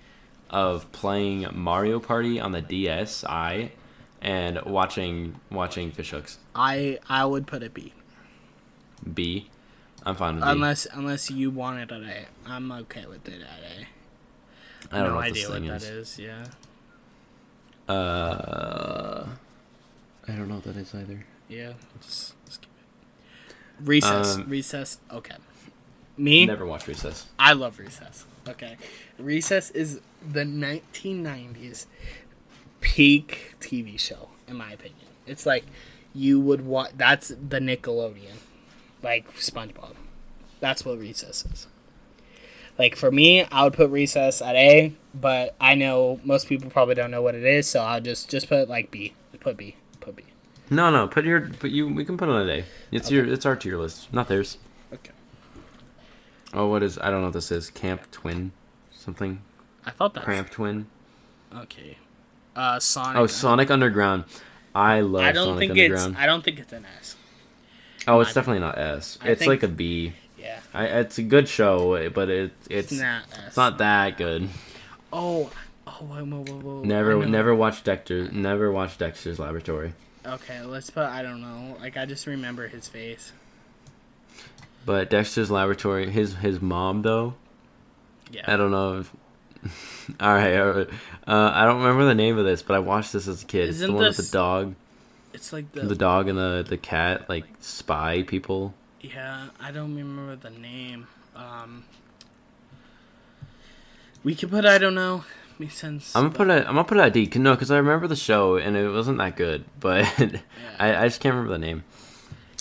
[0.50, 3.70] of playing Mario Party on the DSi
[4.20, 6.38] and watching watching fish hooks.
[6.54, 7.92] I I would put it B.
[9.12, 9.50] B.
[10.04, 10.50] I'm fine with B.
[10.50, 12.26] Unless unless you want it at A.
[12.46, 13.86] I'm okay with it at A.
[14.92, 15.84] I don't no know what idea this what that is.
[15.84, 16.18] is.
[16.18, 16.46] Yeah.
[17.88, 19.26] Uh,
[20.28, 21.24] I don't know what that is either.
[21.48, 21.72] Yeah.
[22.00, 22.70] Just, just keep
[23.50, 23.54] it.
[23.86, 24.36] Recess.
[24.36, 24.98] Um, recess.
[25.12, 25.36] Okay.
[26.16, 26.46] Me.
[26.46, 27.26] Never watched Recess.
[27.38, 28.24] I love Recess.
[28.48, 28.76] Okay.
[29.18, 31.86] Recess is the 1990s
[32.80, 35.06] peak TV show, in my opinion.
[35.26, 35.64] It's like
[36.14, 36.92] you would watch.
[36.96, 38.36] That's the Nickelodeon,
[39.02, 39.94] like SpongeBob.
[40.60, 41.66] That's what Recess is.
[42.78, 46.94] Like for me, I would put Recess at A, but I know most people probably
[46.94, 49.14] don't know what it is, so I'll just just put like B.
[49.40, 49.76] Put B.
[50.00, 50.24] Put B.
[50.70, 51.06] No, no.
[51.08, 51.40] Put your.
[51.40, 51.88] But you.
[51.88, 52.64] We can put it on a day.
[52.90, 53.24] It's your.
[53.24, 54.58] It's our tier list, not theirs.
[54.92, 55.12] Okay.
[56.52, 56.98] Oh, what is?
[56.98, 57.70] I don't know what this is.
[57.70, 58.52] Camp Twin,
[58.90, 59.40] something.
[59.84, 60.86] I thought that Cramp Twin.
[61.54, 61.98] okay.
[62.56, 63.16] Uh, Sonic.
[63.20, 64.24] Oh, Sonic Underground.
[64.74, 66.12] I love I don't Sonic think Underground.
[66.12, 66.20] it's.
[66.20, 67.16] I don't think it's an S.
[68.08, 69.18] oh, it's I- definitely not S.
[69.24, 70.12] It's like a B.
[70.46, 70.60] Yeah.
[70.72, 74.48] I, it's a good show, but it, it's It's not it's not that good.
[75.12, 75.50] Oh,
[75.86, 76.82] oh, whoa, whoa, whoa.
[76.82, 78.30] Never, never watched Dexter.
[78.30, 79.92] Never watched Dexter's Laboratory.
[80.24, 81.04] Okay, let's put.
[81.04, 81.76] I don't know.
[81.80, 83.32] Like I just remember his face.
[84.84, 87.34] But Dexter's Laboratory, his his mom though.
[88.30, 88.42] Yeah.
[88.46, 88.98] I don't know.
[89.00, 89.16] If,
[90.20, 90.88] all right, all right.
[91.26, 93.68] Uh, I don't remember the name of this, but I watched this as a kid.
[93.68, 94.74] it's the Isn't one with this- the dog,
[95.32, 98.74] It's like the, the dog and the the cat, like spy people.
[99.14, 99.48] Yeah.
[99.60, 101.06] I don't remember the name.
[101.34, 101.84] Um.
[104.24, 104.64] We could put.
[104.64, 105.24] I don't know.
[105.58, 106.14] Makes sense.
[106.14, 106.60] I'm gonna put it.
[106.66, 107.26] I'm gonna put it at D.
[107.26, 109.64] 'cause- No, because I remember the show and it wasn't that good.
[109.80, 110.04] But
[110.78, 111.84] I, I just can't remember the name.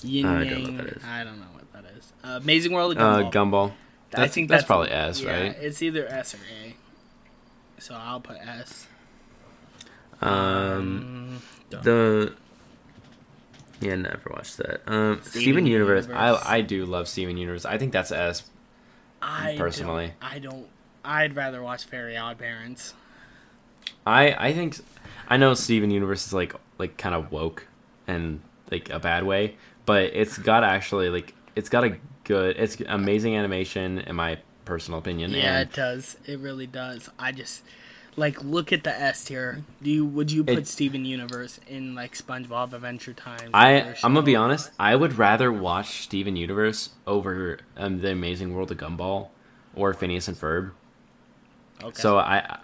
[0.04, 1.04] Yin I don't know what that is.
[1.04, 2.14] I don't know what that is.
[2.24, 3.32] Uh, Amazing World of Uh, Gumball.
[3.34, 3.72] Gumball.
[4.14, 5.56] I That's, think that's, that's probably S, yeah, right?
[5.60, 6.76] It's either S or A.
[7.82, 8.88] So I'll put S.
[10.22, 11.84] Um, done.
[11.84, 12.34] the
[13.82, 14.82] yeah, never watched that.
[14.88, 16.08] Um, Steven Steven Universe.
[16.08, 16.42] Universe.
[16.46, 17.66] I I do love Steven Universe.
[17.66, 18.44] I think that's S.
[19.22, 20.14] I personally.
[20.22, 20.68] don't, I don't.
[21.04, 22.94] I'd rather watch Very Odd Parents.
[24.06, 24.78] I I think
[25.28, 27.68] I know Steven Universe is like like kind of woke
[28.08, 32.78] and like a bad way, but it's got actually like it's got a good it's
[32.88, 35.32] amazing animation in my personal opinion.
[35.32, 36.18] Yeah, and it does.
[36.26, 37.10] It really does.
[37.18, 37.64] I just
[38.18, 39.64] like look at the S tier.
[39.82, 43.50] Do you would you put It- Steven Universe in like SpongeBob Adventure Time?
[43.54, 44.72] I I'm gonna be honest.
[44.80, 49.30] I would rather watch Steven Universe over um, the Amazing World of Gumball
[49.76, 50.72] or Phineas and Ferb.
[51.84, 52.02] Okay.
[52.02, 52.60] So I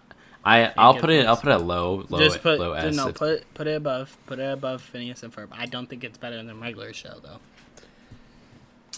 [0.46, 2.96] I I'll put it I'll put it low low just put low S.
[2.96, 5.50] no put put it above put it above Phineas and Ferb.
[5.52, 7.40] I don't think it's better than regular show though.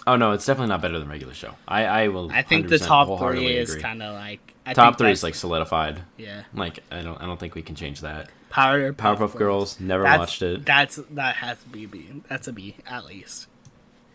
[0.08, 1.56] Oh no, it's definitely not better than regular show.
[1.68, 2.32] I I will.
[2.32, 5.36] I think the 100% top three is kind of like I top three is like
[5.36, 6.02] solidified.
[6.18, 6.44] yeah.
[6.54, 8.30] Like I don't I don't think we can change that.
[8.50, 10.66] Power Powerpuff Girls, never That's, watched it.
[10.66, 12.06] That's that has to be a B.
[12.30, 13.48] That's a B at least.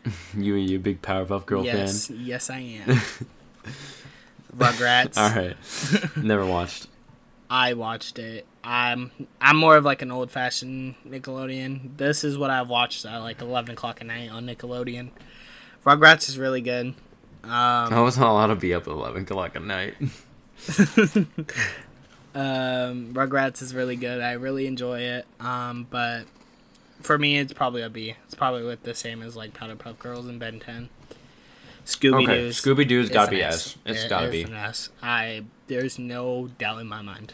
[0.36, 1.76] You you a big Powerpuff Girl fan?
[1.76, 3.00] yes, yes, I am.
[4.56, 5.16] Rugrats.
[5.18, 6.86] All right, never watched.
[7.50, 8.46] I watched it.
[8.62, 11.96] I'm I'm more of like an old fashioned Nickelodeon.
[11.96, 15.10] This is what I've watched at like eleven o'clock at night on Nickelodeon.
[15.88, 16.88] Rugrats is really good.
[17.44, 17.54] Um,
[17.94, 19.94] I wasn't allowed to be up at eleven o'clock at night.
[22.34, 24.20] um, Rugrats is really good.
[24.20, 25.26] I really enjoy it.
[25.40, 26.24] Um, but
[27.00, 28.14] for me, it's probably a B.
[28.26, 30.88] It's probably with the same as like Powderpuff Girls and Ben Ten.
[31.86, 32.48] Scooby Okay, Doo.
[32.50, 33.76] Scooby Doo's gotta be S.
[33.86, 34.42] It's gotta be.
[34.42, 34.90] An S.
[35.02, 37.32] I there's no doubt in my mind.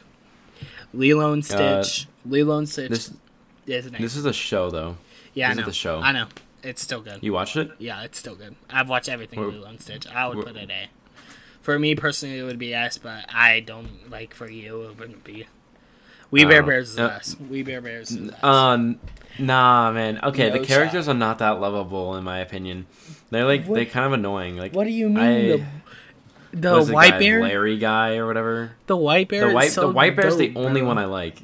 [0.93, 2.07] Lilo and Stitch.
[2.25, 3.09] Lilo and Stitch Uh, This
[3.67, 4.97] is this is a show though.
[5.35, 5.67] yeah, I this is know.
[5.67, 6.01] the show.
[6.01, 6.27] I know.
[6.65, 7.19] It's still good.
[7.23, 7.71] You watched it?
[7.79, 8.57] Yeah, it's still good.
[8.71, 10.07] I've watched everything Where- Lilo and Stitch.
[10.07, 10.89] I would put it A.
[11.61, 15.25] For me personally, it would be S, but I don't like for you it wouldn't
[15.25, 15.47] be.
[16.31, 17.37] We Bare Oh, Bears is uh, S.
[17.39, 18.43] We Bare Bears is S.
[18.45, 18.99] Um,
[19.39, 20.19] nah, man.
[20.23, 21.13] Okay, No the characters shot.
[21.15, 22.87] are not that lovable in my opinion.
[23.31, 24.57] They're like What- they kind of annoying.
[24.57, 25.19] Like what do you mean
[25.63, 25.67] I-
[26.53, 27.43] the the white guy, bear?
[27.43, 28.73] Larry guy or whatever.
[28.87, 29.43] The white bear.
[29.43, 30.89] The is white so the white bear's the only bro.
[30.89, 31.43] one I like.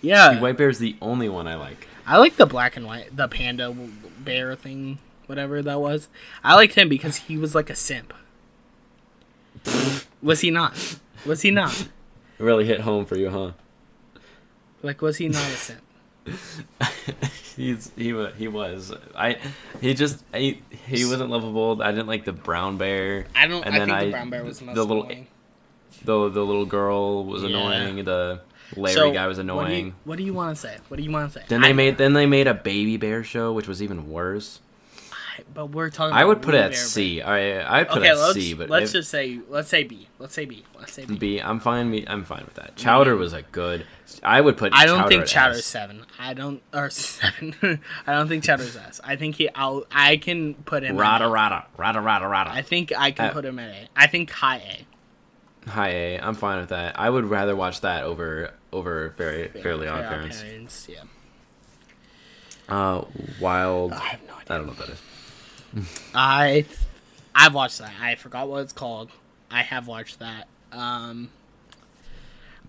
[0.00, 1.86] Yeah, The white bear's the only one I like.
[2.06, 3.70] I like the black and white, the panda
[4.24, 6.08] bear thing, whatever that was.
[6.44, 8.12] I liked him because he was like a simp.
[10.22, 10.98] was he not?
[11.26, 11.78] Was he not?
[11.82, 11.88] It
[12.42, 13.52] really hit home for you, huh?
[14.82, 15.82] Like, was he not a simp?
[17.56, 19.36] He's he wa- he was I
[19.80, 21.82] he just he, he wasn't lovable.
[21.82, 23.26] I didn't like the brown bear.
[23.36, 23.62] I don't.
[23.64, 25.26] And I then think I- the brown bear was the most the little- annoying.
[26.04, 27.48] the the little girl was Yeah.
[27.50, 28.04] annoying.
[28.04, 28.40] The
[28.76, 29.86] Larry So, guy was annoying.
[29.86, 30.76] you, what do you want to say?
[30.88, 31.44] What do you want to say?
[31.48, 34.60] Then I- they made then they made a baby bear show, which was even worse.
[35.54, 36.14] but we're talking.
[36.16, 37.20] I would put it at C.
[37.22, 39.82] I I put Okay, it at let's C, but let's if- just say let's say
[39.82, 40.08] B.
[40.18, 40.64] Let's say B.
[40.78, 41.16] Let's say B.
[41.16, 41.38] B.
[41.40, 41.90] I'm fine.
[41.90, 42.76] me- I'm fine with that.
[42.76, 43.86] Chowder was a good.
[44.22, 44.72] I would put.
[44.74, 45.64] I don't Chowder think Chowder's S.
[45.64, 46.04] seven.
[46.18, 47.80] I don't or seven.
[48.06, 49.00] I don't think Chowder's S.
[49.02, 49.48] I think he.
[49.54, 49.84] I'll.
[49.90, 50.96] I can put him.
[50.98, 51.64] Rada at A.
[51.78, 53.88] rada rada rada I think I can Uh, put him at A.
[53.96, 54.58] I think high
[55.66, 56.18] High A.
[56.20, 56.98] I'm fine with that.
[56.98, 60.42] I would rather watch that over over very fairly Fair odd parents.
[60.42, 61.02] Parents, Yeah.
[62.68, 63.04] Uh,
[63.40, 63.92] wild.
[63.92, 64.44] I have no idea.
[64.48, 66.02] I don't know what that is.
[66.14, 66.64] I.
[67.34, 67.92] I've watched that.
[68.00, 69.10] I forgot what it's called.
[69.50, 70.48] I have watched that.
[70.72, 71.30] Um.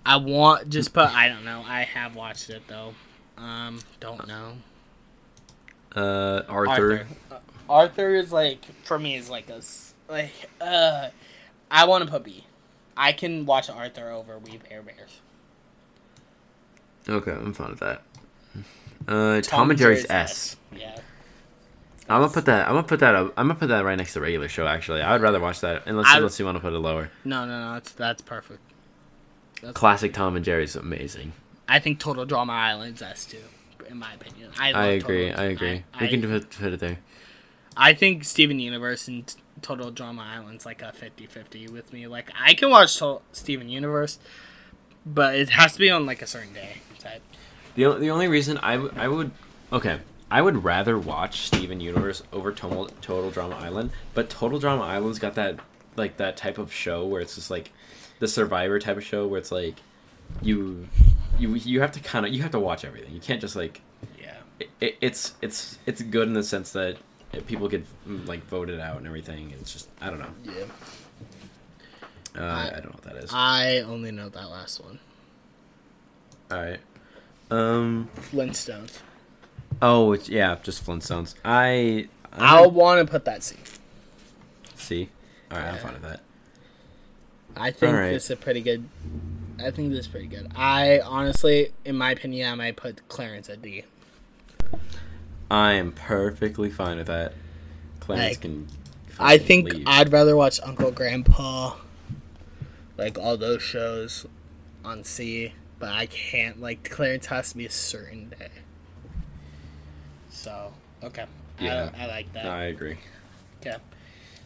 [0.06, 1.06] I want just put.
[1.10, 1.64] I don't know.
[1.66, 2.94] I have watched it though.
[3.38, 3.80] Um.
[4.00, 4.54] Don't know.
[5.96, 6.92] Uh, Arthur.
[6.92, 7.08] Arthur.
[7.32, 7.38] Uh,
[7.70, 11.10] Arthur is like for me is like a s- like uh
[11.72, 12.46] I want to put B.
[12.96, 15.20] I can watch Arthur over We Bare Bears.
[17.08, 18.02] Okay, I'm fine with that.
[19.08, 20.56] Uh, Tom, and Jerry's S.
[20.76, 20.98] Yeah.
[22.10, 22.68] I'm gonna put that.
[22.68, 23.34] I'm gonna put that up.
[23.38, 24.68] I'm gonna put that right next to regular show.
[24.68, 27.10] Actually, I would rather watch that unless I- unless you want to put it lower.
[27.24, 27.74] No, no, no.
[27.74, 28.60] That's that's perfect.
[29.62, 31.34] That's, Classic Tom and Jerry's amazing.
[31.68, 33.38] I think Total Drama Island's S too,
[33.90, 34.52] in my opinion.
[34.60, 35.32] I, I agree.
[35.32, 35.84] I agree.
[35.94, 37.00] I, we can put, put it there.
[37.76, 42.08] I think Steven Universe and Total Drama Island's like a 50-50 with me.
[42.08, 44.20] Like I can watch Steven Universe,
[45.06, 47.22] but it has to be on like a certain day type.
[47.76, 49.32] The, the only reason I, w- I would
[49.72, 54.84] okay I would rather watch Steven Universe over Total, Total Drama Island, but Total Drama
[54.84, 55.60] Island's got that
[55.96, 57.72] like that type of show where it's just like
[58.20, 59.76] the Survivor type of show where it's like
[60.42, 60.88] you
[61.40, 63.14] you you have to kind of you have to watch everything.
[63.14, 63.82] You can't just like
[64.20, 64.36] Yeah.
[64.60, 66.98] it, it, it's it's it's good in the sense that
[67.42, 69.52] people get like voted out and everything.
[69.60, 70.34] It's just I don't know.
[70.44, 70.66] Yeah.
[72.36, 73.30] Uh, I, I don't know what that is.
[73.34, 75.00] I only know that last one.
[76.52, 76.80] All right.
[77.52, 78.10] Um.
[78.16, 79.00] Flintstones.
[79.82, 81.36] Oh, yeah, just Flintstones.
[81.46, 82.08] I.
[82.32, 83.56] I'll want to put that C.
[84.76, 85.10] C.
[85.52, 85.82] All right, I'm Yeah.
[85.82, 86.22] fine with that.
[87.56, 88.14] I think Alright.
[88.14, 88.88] this is a pretty good.
[89.60, 90.52] I think this is pretty good.
[90.56, 93.84] I honestly, in my opinion, I might put Clarence at D.
[95.50, 97.34] I am perfectly fine with that.
[98.00, 98.68] Clarence Like, can.
[99.20, 99.84] I fucking think leave.
[99.88, 101.76] I'd rather watch Uncle Grandpa,
[102.98, 104.26] like all those shows,
[104.84, 105.54] on C.
[105.80, 106.62] But I can't.
[106.62, 108.50] Like Clarence has to be a certain day.
[110.30, 111.26] So okay,
[111.60, 111.92] Yeah.
[111.98, 112.46] I, I like that.
[112.46, 112.98] No, I agree.
[113.62, 113.72] Okay.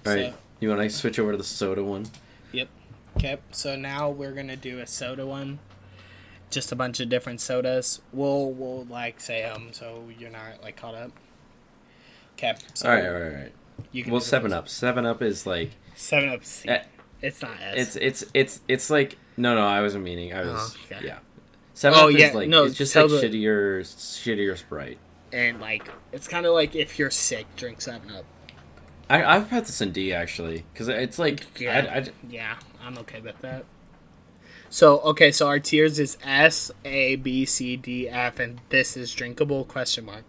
[0.05, 2.07] All right, So, you want to switch over to the soda one?
[2.51, 2.67] Yep.
[3.17, 3.37] Okay.
[3.51, 5.59] So now we're gonna do a soda one.
[6.49, 8.01] Just a bunch of different sodas.
[8.13, 11.11] We'll we'll like say um so you're not like caught up.
[12.37, 12.55] Okay.
[12.73, 13.51] So all right, all right, all right.
[13.91, 14.25] You can Well, the
[14.57, 14.69] Up.
[14.69, 16.69] Seven Up is like Seven up C.
[16.69, 16.83] Eh,
[17.21, 17.75] it's not S.
[17.75, 21.05] it's it's it's it's like no no I wasn't meaning I was Oh, okay.
[21.05, 21.19] yeah.
[21.73, 24.97] Seven Oh, Up yeah, is like no, it's just like the- shittier shittier Sprite.
[25.33, 28.23] and like it's kind of like if you're sick, drink Seven Up.
[29.09, 31.87] I I've had this in D actually because it's like Yeah.
[31.91, 33.65] I, I, Yeah, I'm okay with that.
[34.69, 39.13] So okay, so our tiers is S, A, B, C, D, F, and this is
[39.13, 39.63] drinkable?
[39.65, 40.23] Question mark.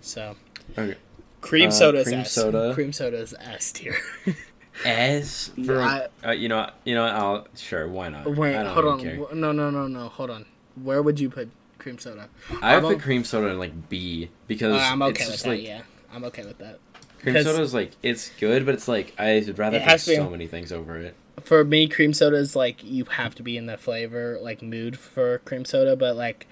[0.00, 0.36] So
[0.76, 0.96] okay.
[1.40, 2.32] cream Uh, soda is cream S.
[2.32, 2.74] soda.
[2.74, 3.96] Cream soda is S tier.
[4.84, 8.74] S for Yeah, uh, you know you know I'll sure why not Wait, I don't
[8.74, 9.00] hold on.
[9.00, 9.16] care.
[9.34, 10.08] No, no, no, no.
[10.08, 10.46] Hold on.
[10.80, 12.28] Where would you put cream soda?
[12.62, 15.30] I would Although- put cream soda in like B because Uh, I'm okay it's with
[15.32, 15.50] just that.
[15.50, 16.78] like yeah, I'm okay with that.
[17.20, 20.04] cream 'Cause- soda is like it's good but it's like I'd rather It put has
[20.04, 21.14] to be- so many things over it.
[21.44, 24.98] For me, cream soda is like you have to be in the flavor like mood
[24.98, 26.46] for cream soda, but like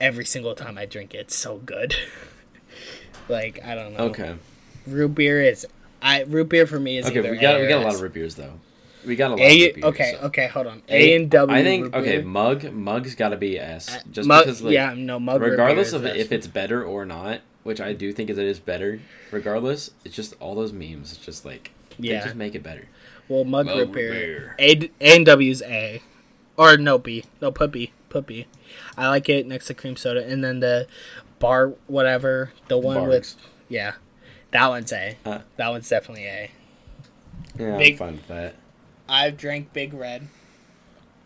[0.00, 1.94] every single time I drink it, it's so good.
[3.28, 4.04] like I don't know.
[4.06, 4.36] Okay,
[4.86, 5.66] Root beer is
[6.02, 8.00] I root beer for me is okay, we got A we got a lot of
[8.02, 8.52] root beers though.
[9.06, 9.84] We got a lot A, of root beers.
[9.86, 10.82] okay, so- okay, hold on.
[10.88, 11.56] A, and W.
[11.58, 14.94] I think okay, mug mug's got to be S Uh, just mug, because like yeah,
[14.96, 15.40] no mug.
[15.40, 19.00] regardless of if it's better or not, which I do think is it is better.
[19.30, 21.12] Regardless, it's just all those memes.
[21.12, 22.22] It's just like they Yeah.
[22.24, 22.86] just make it better.
[23.28, 24.10] Well mug, Mug root root beer.
[24.12, 24.54] beer.
[24.58, 26.02] A, d- A and W's A,
[26.56, 28.46] or no B, no puppy, puppy.
[28.96, 30.86] I like it next to cream soda, and then the
[31.38, 33.08] bar whatever the one Barq's.
[33.08, 33.36] with
[33.68, 33.94] yeah,
[34.52, 35.16] that one's A.
[35.24, 35.40] Huh.
[35.56, 36.50] That one's definitely A.
[37.58, 38.54] Yeah, Big- I'm fine with that.
[39.08, 40.28] I've drank Big Red.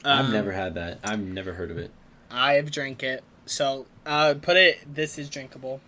[0.05, 1.01] I've Um, never had that.
[1.05, 1.91] I've never heard of it.
[2.31, 3.23] I've drank it.
[3.47, 4.95] So uh, put it.
[4.95, 5.81] This is drinkable.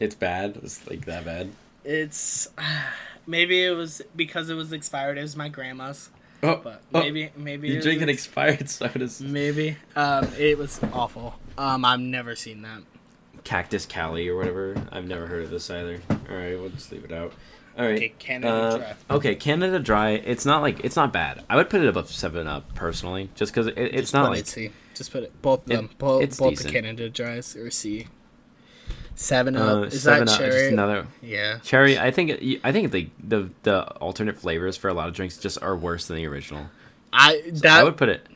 [0.00, 0.58] It's bad.
[0.62, 1.50] It's like that bad.
[1.84, 2.48] It's
[3.26, 5.18] maybe it was because it was expired.
[5.18, 6.10] It was my grandma's,
[6.42, 9.20] Oh, but oh, maybe maybe you it was drinking ex- expired sodas.
[9.20, 11.34] maybe um it was awful.
[11.58, 12.82] Um, I've never seen that.
[13.44, 14.74] Cactus Cali or whatever.
[14.92, 16.00] I've never heard of this either.
[16.10, 17.32] All right, we'll just leave it out.
[17.78, 17.96] All right.
[17.96, 18.94] Okay, Canada Uh, Dry.
[19.10, 20.10] okay, Canada Dry.
[20.10, 21.44] It's not like it's not bad.
[21.48, 24.30] I would put it above Seven Up personally, just because it, it's Just not put
[24.30, 24.70] like it C.
[24.94, 25.90] Just put it both of It- them.
[25.98, 26.68] both it's both decent.
[26.68, 28.08] the Canada Dries or C.
[29.16, 29.86] Seven uh, Up.
[29.92, 30.38] Is Seven that Up.
[30.40, 30.68] Just cherry?
[30.72, 31.58] another Yeah.
[31.64, 31.98] cherry.
[31.98, 35.60] I think I think the, the the alternate flavors for a lot of drinks just
[35.62, 36.66] are worse than the original.
[37.12, 38.26] I that I would put it.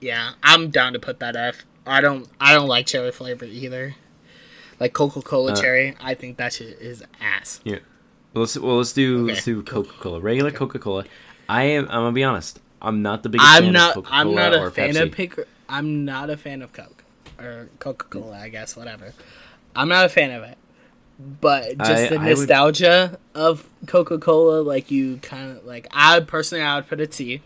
[0.00, 0.32] yeah.
[0.42, 1.64] I'm down to put that F.
[1.86, 3.94] I don't I don't like cherry flavor either.
[4.80, 7.60] Like Coca Cola Uh, cherry, I think that shit is ass.
[7.64, 7.78] Well,
[8.34, 9.32] let's well let's do Okay.
[9.32, 10.20] let's do Coca Cola.
[10.20, 11.04] Regular Coca Cola.
[11.48, 11.84] I am.
[11.84, 12.60] I'm gonna be honest.
[12.82, 15.02] I'm not the biggest I'm fan not of I'm not a fan Pepsi.
[15.02, 15.34] of pick
[15.68, 17.04] I'm not a fan of Coke
[17.38, 19.14] or Coca Cola, I guess, whatever.
[19.76, 20.56] I'm not a fan of it.
[21.40, 25.88] But just I- the I would- nostalgia of Coca Cola, like you kind of like
[25.90, 27.42] I personally I would put a T.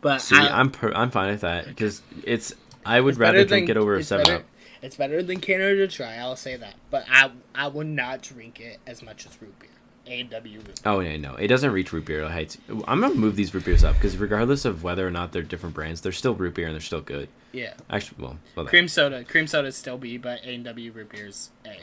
[0.00, 2.54] But See, I, I'm per, I'm fine with that because it's.
[2.86, 4.44] I would it's rather drink than- it over a Seven better- Up.
[4.80, 6.74] It's better than Canada Dry, I'll say that.
[6.90, 9.67] But I I would not drink it as much as root beer.
[10.08, 10.74] A and W root beer.
[10.86, 12.58] Oh yeah, no, it doesn't reach root beer heights.
[12.86, 15.74] I'm gonna move these root beers up because regardless of whether or not they're different
[15.74, 17.28] brands, they're still root beer and they're still good.
[17.52, 17.74] Yeah.
[17.90, 19.24] Actually, well, well that- Cream soda.
[19.24, 21.78] Cream soda is still B, but A and W root beer is A.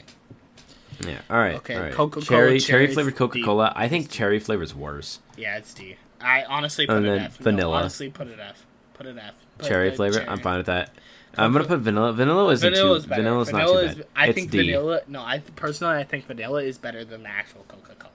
[1.06, 1.20] yeah.
[1.30, 1.92] All right, Okay, all right.
[1.92, 3.72] Coca-Cola cherry, cherry flavored Coca Cola.
[3.76, 5.20] I think cherry flavor's worse.
[5.36, 5.96] Yeah, it's D.
[6.20, 7.40] I honestly put And it then F.
[7.40, 7.76] No, vanilla.
[7.78, 8.64] honestly, put it F.
[8.94, 9.34] Put it F.
[9.58, 10.90] Put cherry flavor, I'm fine with that.
[11.38, 12.12] I'm gonna put vanilla.
[12.12, 12.94] Vanilla isn't Vanilla too.
[12.96, 13.22] is better.
[13.22, 13.90] Vanilla's vanilla not is.
[13.96, 14.08] too bad.
[14.16, 14.58] I it's think D.
[14.58, 15.00] vanilla.
[15.08, 18.12] No, I personally I think vanilla is better than the actual Coca Cola.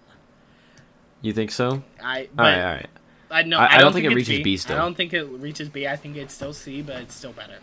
[1.21, 1.83] You think so?
[2.03, 2.21] I.
[2.21, 2.87] All But right, all right.
[3.29, 3.57] I know.
[3.59, 4.43] I- I, I don't, don't think think, it reaches B.
[4.43, 4.75] B still.
[4.75, 5.87] I don't think it reaches B.
[5.87, 7.57] I think it's still C, but it's still better.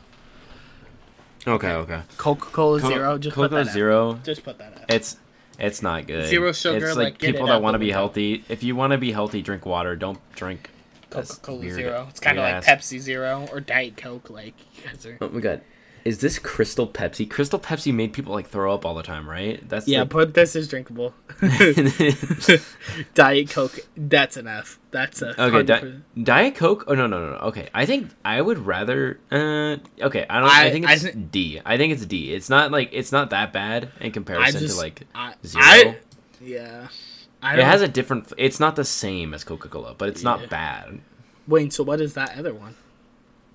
[1.46, 2.02] Okay, okay.
[2.16, 3.18] Coca Cola Co- Zero.
[3.18, 3.70] Just Coca-Cola F.
[3.72, 4.20] Zero.
[4.24, 4.84] Just put that F.
[4.88, 5.16] It's
[5.58, 6.26] it's not good.
[6.26, 7.98] Zero sugar, It's like, like, people it that want to be window.
[7.98, 8.44] healthy.
[8.48, 9.96] If you want to be healthy, drink water.
[9.96, 10.70] Don't drink
[11.10, 12.06] Coca Cola Zero.
[12.10, 14.30] It's kind of like Pepsi Zero or Diet Coke.
[14.30, 15.18] Like you guys are.
[15.20, 15.62] Oh my god.
[16.04, 17.28] Is this Crystal Pepsi?
[17.28, 19.66] Crystal Pepsi made people like throw up all the time, right?
[19.68, 21.12] That's Yeah, like- but this is drinkable.
[23.14, 23.78] Diet Coke.
[23.96, 24.78] That's an F.
[24.90, 25.40] That's a.
[25.40, 26.84] Okay, Di- Diet Coke.
[26.86, 27.38] Oh no, no, no, no.
[27.48, 29.18] Okay, I think I would rather.
[29.30, 30.48] Uh, okay, I don't.
[30.48, 31.60] I, I- think I it's D.
[31.66, 32.32] I think it's D.
[32.32, 35.62] It's not like it's not that bad in comparison just to like I, zero.
[35.64, 35.96] I,
[36.40, 36.88] yeah.
[37.42, 38.32] I it has a different.
[38.36, 40.30] It's not the same as Coca Cola, but it's Yeah.
[40.36, 41.00] not bad.
[41.46, 42.74] Wait, so what is that other one?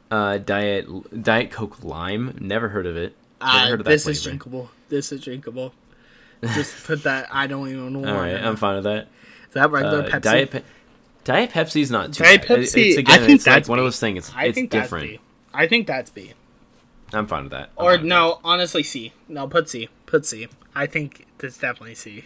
[0.10, 2.38] Uh, Diet Diet Coke Lime.
[2.40, 3.16] Never heard of it.
[3.42, 4.70] Never Uh, heard of that this is drinkable.
[4.90, 5.74] This is drinkable.
[6.54, 7.28] Just put that.
[7.32, 8.08] I don't even know.
[8.10, 9.08] All right, I'm fine with that.
[9.48, 10.22] Is that regular Uh, Pepsi?
[10.22, 10.62] Diet Pe-
[11.24, 12.60] Diet Pepsi's not too Diet bad.
[12.60, 14.28] Pepsi, It's, I again, think it's like that's one of those things.
[14.28, 15.06] It's, I it's think different.
[15.12, 15.20] that's B.
[15.54, 16.34] I think that's B.
[17.14, 17.70] I'm fine with that.
[17.78, 19.14] I'm Or no, honestly, C.
[19.30, 19.88] No, put C.
[20.06, 20.48] Put C.
[20.76, 22.26] I think it's definitely C.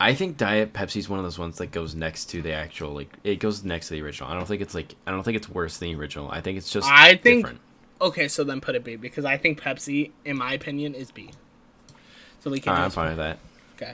[0.00, 3.12] I think Diet Pepsi's one of those ones that goes next to the actual like
[3.22, 4.30] it goes next to the original.
[4.30, 6.30] I don't think it's like I don't think it's worse than the original.
[6.30, 7.60] I think it's just I think- different.
[8.02, 11.32] Okay, so then put it B because I think Pepsi, in my opinion, is B.
[12.40, 12.72] So we can.
[12.72, 13.38] Right, I'm fine with that.
[13.76, 13.92] Okay.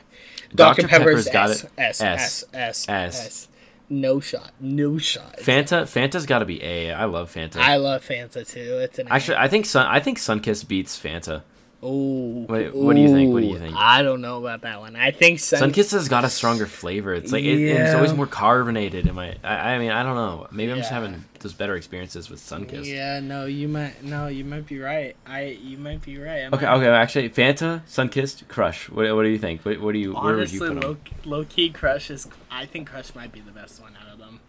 [0.54, 0.82] Dr.
[0.82, 0.88] Dr.
[0.88, 1.70] Pepper's, Pepper's got S, it.
[1.76, 2.44] S, S.
[2.54, 3.48] S, S, S.
[3.88, 4.52] No shot.
[4.60, 5.38] No shot.
[5.38, 6.92] Fanta Fanta's got to be A.
[6.92, 7.56] I love Fanta.
[7.56, 8.78] I love Fanta too.
[8.78, 11.42] It's an Actually, I think Sun I think Sunkist beats Fanta.
[11.88, 12.44] Oh.
[12.46, 13.32] What- what do you think?
[13.32, 13.76] What do you think?
[13.76, 14.96] I don't know about that one.
[14.96, 15.70] I think Sun.
[15.70, 17.14] Sunkist has got a stronger flavor.
[17.14, 19.06] It's like it, it's always more carbonated.
[19.06, 20.48] In my, I, I mean, I don't know.
[20.50, 22.86] Maybe I'm just having those better experiences with Sunkist.
[22.86, 24.02] Yeah, no, you might.
[24.02, 25.14] No, you might be right.
[25.26, 26.42] I, you might be right.
[26.42, 26.88] I Okay, might- okay.
[26.88, 28.88] Actually, Fanta, Sunkist, Crush.
[28.88, 29.64] What, what do you think?
[29.64, 30.14] What, what do you?
[30.14, 30.98] where would you Honestly, put them?
[31.24, 32.26] low, low key Crush is.
[32.50, 34.40] I think Crush might be the best one out of them.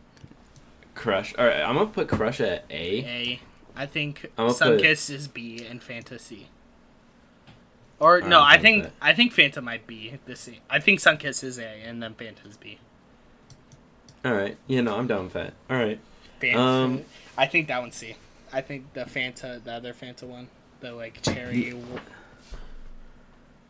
[0.96, 1.36] Crush.
[1.38, 3.04] All right, I'm gonna put Crush at A.
[3.06, 3.40] A.
[3.76, 6.48] I think gonna put- Sunkist is B and Fantasy.
[8.00, 8.90] Or Alright, no, I think.
[9.02, 10.42] I think Fanta might be this.
[10.42, 10.60] C.
[10.70, 12.78] I think Sunkist is A and then Fanta's B.
[14.24, 14.58] All right.
[14.68, 15.54] Yeah, no, I'm down with that.
[15.70, 16.00] All right.
[16.42, 16.56] Fanta.
[16.56, 17.02] Um,
[17.38, 18.16] I think that one's C.
[18.54, 20.48] I think the Fanta, the other Fanta one,
[20.80, 21.74] the like cherry.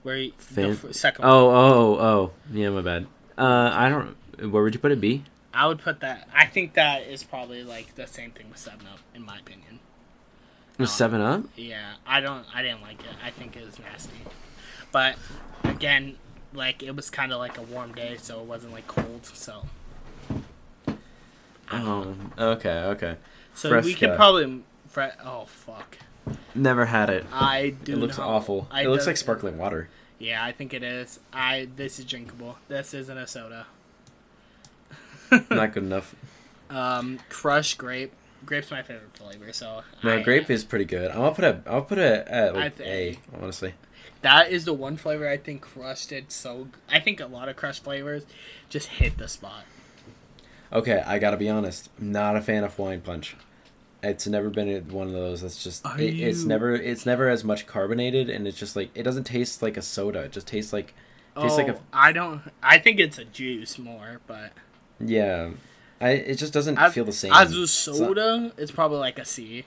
[0.03, 1.33] Where you, the f- second one.
[1.33, 2.31] Oh, oh, oh.
[2.51, 3.07] Yeah, my bad.
[3.37, 4.15] Uh, I don't.
[4.51, 5.01] Where would you put it?
[5.01, 5.23] B.
[5.53, 6.27] I would put that.
[6.33, 9.79] I think that is probably like the same thing with Seven Up, in my opinion.
[10.77, 11.43] Was Seven Up?
[11.55, 12.45] Yeah, I don't.
[12.53, 13.15] I didn't like it.
[13.25, 14.17] I think it was nasty.
[14.91, 15.15] But
[15.63, 16.17] again,
[16.53, 19.25] like it was kind of like a warm day, so it wasn't like cold.
[19.25, 19.63] So
[21.71, 23.15] Oh, okay, okay.
[23.53, 24.63] so Fresh we could probably.
[24.87, 25.97] Fre- oh fuck!
[26.55, 27.25] Never had it.
[27.33, 27.93] I do.
[27.93, 28.67] It looks not- awful.
[28.71, 29.89] I it looks like sparkling water.
[30.19, 31.19] Yeah, I think it is.
[31.33, 32.57] I this is drinkable.
[32.67, 33.67] This isn't a soda.
[35.49, 36.15] Not good enough.
[36.69, 38.13] Um, Crush grape.
[38.45, 39.51] Grape's my favorite flavor.
[39.53, 41.11] So No, I- grape uh, is pretty good.
[41.11, 41.61] I'll put it.
[41.65, 43.41] I'll put it at I like think- A.
[43.41, 43.73] Honestly.
[44.21, 46.69] That is the one flavor I think Crush did so.
[46.91, 48.25] I think a lot of Crush flavors
[48.69, 49.63] just hit the spot.
[50.73, 51.89] Okay, I gotta be honest.
[51.99, 53.35] I'm not a fan of Hawaiian Punch.
[54.03, 55.41] It's never been one of those.
[55.41, 55.85] That's just.
[55.97, 56.75] It, it's never.
[56.75, 60.21] It's never as much carbonated, and it's just like it doesn't taste like a soda.
[60.21, 60.93] It just tastes like.
[61.39, 62.41] Tastes oh, like a- oh, I don't.
[62.63, 64.51] I think it's a juice more, but
[64.99, 65.51] Yeah,
[65.99, 67.33] I it just doesn't as, feel the same.
[67.33, 69.65] as a It's soda, it's, probably like a C.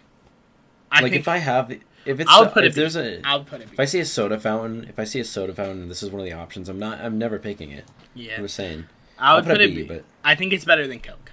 [0.92, 2.74] I like think if I have if it's I'll put if it.
[2.76, 2.80] B.
[2.80, 3.66] there's a I'll put it.
[3.68, 3.74] B.
[3.74, 6.20] if I see a soda fountain if I see a soda fountain this is one
[6.20, 7.84] of the options I'm not I'm never picking it.
[8.14, 8.86] yeah, I'm just saying.
[9.18, 9.68] I would I'll put, a it.
[9.68, 9.88] B, B.
[9.88, 11.32] but I think it's better than Coke.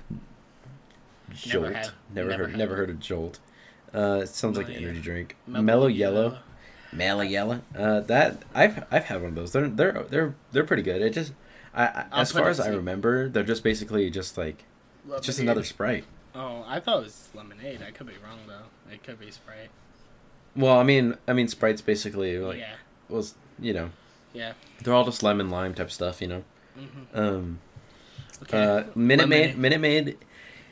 [1.34, 1.64] Jolt.
[1.66, 3.40] Never had- never, never heard had never heard of Jolt.
[3.94, 5.36] Uh, it sounds like an energy drink.
[5.48, 6.38] Mellow Mellow, yellow.
[6.92, 7.62] Mellow yellow.
[7.78, 9.52] Uh, that I've I've had one of those.
[9.52, 11.02] They're they're they're they're pretty good.
[11.02, 11.34] It just
[11.74, 14.66] I, I I'll as far as I remember, they're just basically just like
[15.16, 16.04] it's just another Sprite.
[16.36, 17.82] Oh, I thought it was lemonade.
[17.86, 18.92] I could be wrong though.
[18.94, 19.70] It could be Sprite.
[20.56, 22.76] Well, I mean, I mean, Sprite's basically like yeah,
[23.10, 23.90] was you know
[24.34, 24.54] yeah.
[24.84, 26.44] they're all just lemon lime type stuff, you know.
[26.76, 27.60] hmm Um,
[28.44, 28.64] Okay.
[28.64, 30.18] uh, Minute Maid, Minute Maid.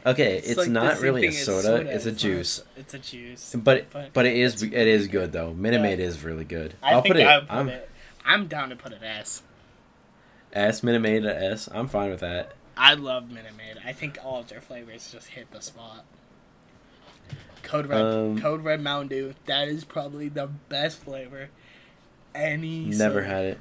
[0.05, 1.77] Okay, it's, like not really a as soda.
[1.91, 2.61] It's a not juice.
[2.77, 3.55] It's a juice.
[3.57, 5.51] But But but it is it's- it is good though.
[5.53, 5.83] Minute Yeah.
[5.83, 6.75] Maid is really good.
[6.83, 7.27] I will think put it.
[7.27, 7.89] I would put I'm it.
[8.23, 9.41] I'm down to put it S.
[10.53, 11.67] S Minute Maid at S.
[11.73, 12.53] I'm fine with that.
[12.77, 13.77] I love Minute Maid.
[13.85, 16.05] I think all of their flavors just hit the spot.
[17.63, 19.33] Code Red, Um, Code Red Mountain Dew.
[19.45, 21.49] That is probably the best flavor.
[22.33, 23.27] Any Never soda.
[23.27, 23.59] had it.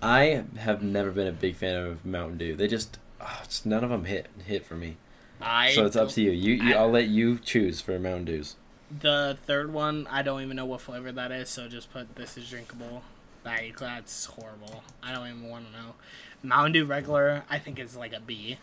[0.00, 2.56] I have never been a big fan of Mountain Dew.
[2.56, 4.96] They just oh, just none of them hit hit for me.
[5.40, 6.30] I so it's up to you.
[6.32, 8.56] You, you I- I'll let you choose for Mountain Dews.
[9.00, 12.36] The third one, I don't even know what flavor that is, so just put this
[12.36, 13.02] is drinkable.
[13.44, 14.84] That's horrible.
[15.02, 15.94] I don't even want to know.
[16.42, 18.58] Mountain Dew regular, I think is like a B,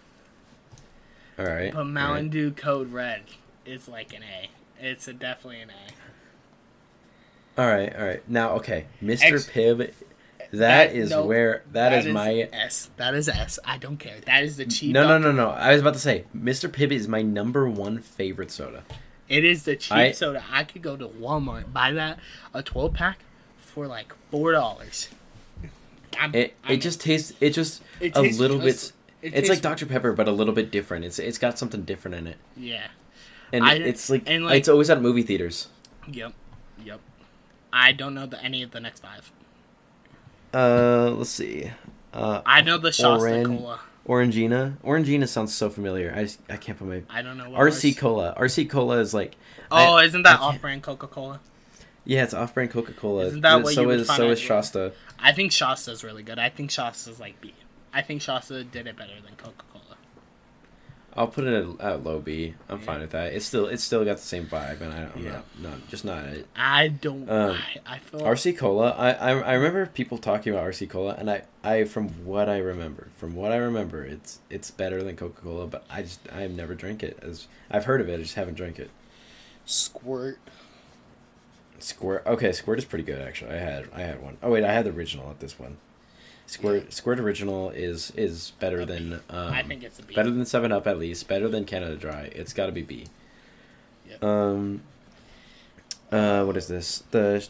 [1.38, 1.73] All right.
[1.73, 3.21] but Mountain Dew Code Red
[3.65, 4.49] is like an A.
[4.82, 7.61] It's a definitely an A.
[7.61, 7.93] All right.
[7.95, 8.30] All right.
[8.30, 9.34] Now, okay, Mr.
[9.34, 9.91] Ex- Pibb.
[10.53, 12.89] that is where that is, my S.
[12.97, 13.59] That is S.
[13.65, 14.19] I don't care.
[14.25, 14.93] That is the cheap.
[14.93, 15.49] no, no, no, no.
[15.49, 16.69] I was about to say, Mr.
[16.69, 18.84] Pibb is my number one favorite soda.
[19.27, 20.43] It is the cheap I- soda.
[20.51, 22.19] I could go to Walmart buy that
[22.53, 23.19] a twelve pack
[23.57, 25.09] for like four dollars.
[26.34, 29.34] It it just tastes it just It a little just- bit.
[29.34, 31.05] it It's like Dr Pepper, but a little bit different.
[31.05, 32.88] It's it's got something different in it, yeah.
[33.53, 35.68] and I- it's like, and, like- it's always at movie theaters.
[36.12, 36.34] Yep.
[36.84, 36.99] Yep.
[37.74, 39.32] I don't know the, any of the next five.
[40.53, 41.72] Uh, let's see.
[42.14, 43.80] Uh, I know the Shasta Oran- Cola.
[44.07, 44.78] Orangina.
[44.84, 46.12] Orangina sounds so familiar.
[46.16, 48.34] I just, I can't put my I don't know what RC Cola.
[48.39, 49.36] RC Cola is like
[49.70, 51.39] Oh, I- isn't that off-brand Coca-Cola?
[52.05, 53.26] yeah, it's off-brand Coca-Cola.
[53.26, 54.93] Isn't that what so you would is find so is Shasta.
[55.22, 56.39] I think Shasta's really good.
[56.39, 57.53] I think Shasta's like B.
[57.93, 59.84] I think Shasta did it better than Coca-Cola.
[61.15, 62.53] I'll put it at, at low B.
[62.70, 62.86] I'm Yeah.
[62.86, 63.34] fine with that.
[63.34, 65.32] It's still it's still got the same vibe, and I don't Yeah.
[65.32, 66.47] not, not just not it.
[66.55, 67.28] I don't.
[67.30, 68.22] Um, I, I feel.
[68.22, 68.91] RC Cola.
[68.91, 72.59] I, I I remember people talking about RC Cola, and I, I from what I
[72.59, 76.51] remember, from what I remember, it's it's better than Coca Cola, but I just I've
[76.51, 77.17] never drank it.
[77.24, 78.91] As I've heard of it, I just haven't drank it.
[79.65, 80.39] Squirt.
[81.84, 82.23] Squirt.
[82.25, 83.51] Okay, Squirt is pretty good actually.
[83.51, 84.38] I had I had one.
[84.43, 85.77] Oh wait, I had the original at this one.
[86.45, 90.15] Squirt Squirt original is is better than um, I think it's a B.
[90.15, 91.27] better than Seven Up at least.
[91.27, 92.32] Better than Canada Dry.
[92.34, 93.05] It's got to be B.
[94.09, 94.23] Yep.
[94.23, 94.82] Um.
[96.11, 97.03] Uh, what is this?
[97.11, 97.47] The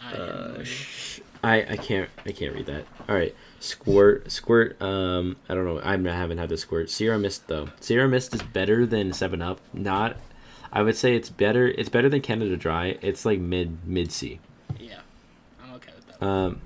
[0.00, 2.84] I Uh, sh- I I can't I can't read that.
[3.08, 4.80] All right, squirt squirt.
[4.82, 5.80] Um, I don't know.
[5.84, 6.90] I haven't had the squirt.
[6.90, 7.68] Sierra Mist though.
[7.80, 9.60] Sierra Mist is better than Seven Up.
[9.72, 10.16] Not.
[10.76, 11.66] I would say it's better.
[11.66, 12.98] It's better than Canada Dry.
[13.00, 14.40] It's like mid mid C.
[14.78, 15.00] yeah,
[15.64, 16.22] I'm okay with that.
[16.22, 16.60] Um,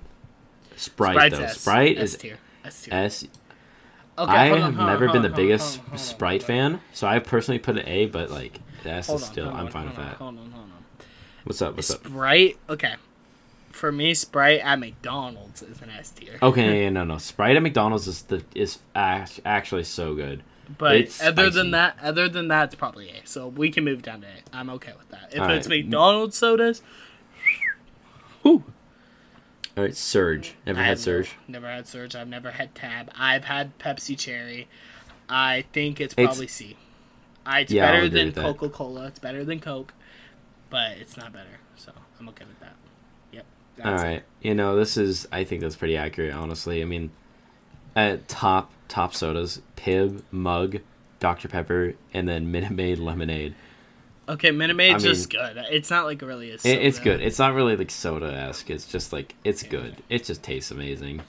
[0.74, 1.44] Sprite Sprite's though.
[1.44, 1.60] S.
[1.60, 2.38] Sprite S is tier.
[2.64, 2.94] S tier.
[2.94, 3.24] S.
[4.18, 6.46] Okay, I on, have on, never hold been the on, biggest on, on, Sprite on.
[6.48, 9.48] fan, so I personally put an A, but like the S Hold is still.
[9.48, 10.16] I'm on, fine with on, that.
[10.16, 10.72] Hold on, hold on.
[11.44, 11.76] What's up?
[11.76, 12.04] What's up?
[12.04, 12.58] Sprite.
[12.68, 12.96] Okay.
[13.70, 16.36] For me, Sprite at McDonald's is an S tier.
[16.42, 17.18] Okay, no, no.
[17.18, 20.42] Sprite at McDonald's is the is act- actually so good.
[20.78, 21.56] But It's other spicy.
[21.56, 23.22] than that, other than that, it's probably A.
[23.24, 24.56] So we can move down to A.
[24.56, 25.30] I'm okay with that.
[25.32, 25.82] If All it's right.
[25.84, 26.82] McDonald's sodas,
[28.42, 28.64] whew.
[29.76, 30.54] All right, Surge.
[30.66, 31.30] Never I had have no- Surge.
[31.48, 32.14] never had Surge.
[32.14, 33.10] I've never had Tab.
[33.16, 34.68] I've had Pepsi Cherry.
[35.28, 36.76] I think it's It's- probably C.
[37.46, 38.32] I, it's Yeah, better agree than.
[38.32, 39.06] Coca Cola.
[39.06, 39.94] It's better than Coke,
[40.68, 41.58] but it's not better.
[41.76, 42.74] So I'm okay with that.
[43.32, 43.44] Yep.
[43.84, 44.24] All that's it.
[44.42, 45.26] you know this is.
[45.32, 46.82] I think that's pretty accurate, honestly.
[46.82, 47.10] I mean,
[47.96, 50.78] at top top sodas, Pibb, Mug,
[51.18, 53.54] Dr Pepper, and then Minute Maid Lemonade.
[54.28, 55.56] Okay, Minute Maid's I mean- just good.
[55.70, 57.20] It's not like really a It, it's good.
[57.22, 58.68] It's not really like soda esque.
[58.70, 59.70] It's just like it's Yeah.
[59.70, 59.96] good.
[60.08, 61.22] It just tastes amazing.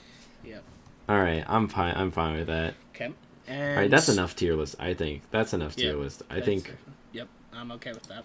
[0.44, 0.62] Yep.
[1.08, 1.94] All right, I'm fine.
[1.96, 2.74] I'm fine with that.
[2.94, 3.06] Okay.
[3.06, 3.12] All
[3.48, 4.76] And right, that's enough tier list.
[4.78, 6.22] I think that's enough tier Yeah, list.
[6.30, 6.74] I think.
[7.12, 8.24] Yep, I'm okay with that.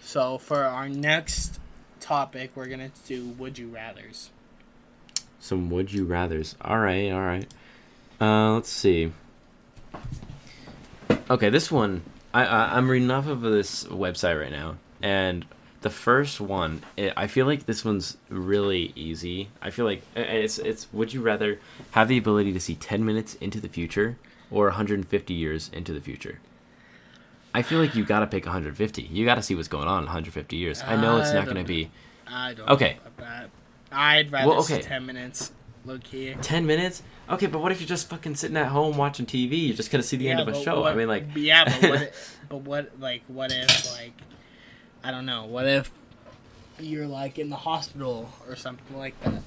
[0.00, 1.58] So for our next
[2.00, 4.30] topic, we're gonna do would you rather's.
[5.40, 6.54] Some would you rather's.
[6.60, 7.52] All right, all right.
[8.22, 9.12] Uh, let's see.
[11.28, 12.02] Okay, this one
[12.32, 15.44] I, I I'm reading off of this website right now, and
[15.80, 19.48] the first one, it, I feel like this one's really easy.
[19.60, 20.86] I feel like it's it's.
[20.92, 21.58] Would you rather
[21.90, 24.16] have the ability to see ten minutes into the future
[24.52, 26.38] or 150 years into the future?
[27.52, 29.02] I feel like you gotta pick 150.
[29.02, 30.80] You gotta see what's going on in 150 years.
[30.86, 31.90] I know it's not gonna be
[32.26, 32.94] I don't Okay.
[32.94, 33.50] know about that.
[33.90, 35.52] I'd rather Well, see 10 minutes.
[35.84, 36.34] Low key.
[36.40, 37.02] 10 minutes.
[37.30, 39.66] Okay, but what if you're just fucking sitting at home watching TV?
[39.68, 40.80] You're just gonna see the end of a show.
[40.82, 42.02] what- I mean, like, yeah, but what?
[42.12, 43.00] If, but what?
[43.00, 44.12] Like, what if, like,
[45.02, 45.44] I don't know.
[45.46, 45.90] What if
[46.78, 49.42] you're like in the hospital or something like that?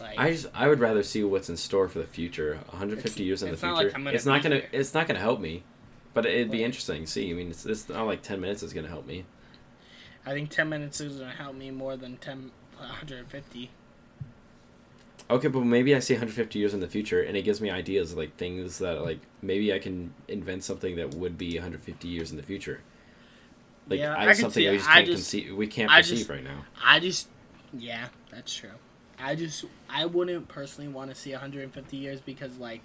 [0.00, 2.58] Like, I just, I would rather see what's in store for the future.
[2.70, 3.98] 150 It's- years in the future.
[3.98, 4.68] like it's not gonna here.
[4.72, 5.62] it's not gonna help me,
[6.12, 7.30] but it'd be interesting to see.
[7.30, 9.24] I mean, it's, it's not like 10 minutes is gonna help me.
[10.26, 13.70] I think 10 minutes is gonna help me more than 10, 150.
[15.32, 18.14] Okay, but maybe I see 150 years in the future, and it gives me ideas
[18.14, 22.36] like things that like maybe I can invent something that would be 150 years in
[22.36, 22.80] the future.
[23.88, 25.56] Like Yeah, I, I something see we just can't just- conceive.
[25.56, 26.64] We can't perceive just- right now.
[26.84, 27.28] I just,
[27.72, 28.70] yeah, that's true.
[29.18, 32.82] I just, I wouldn't personally want to see 150 years because like,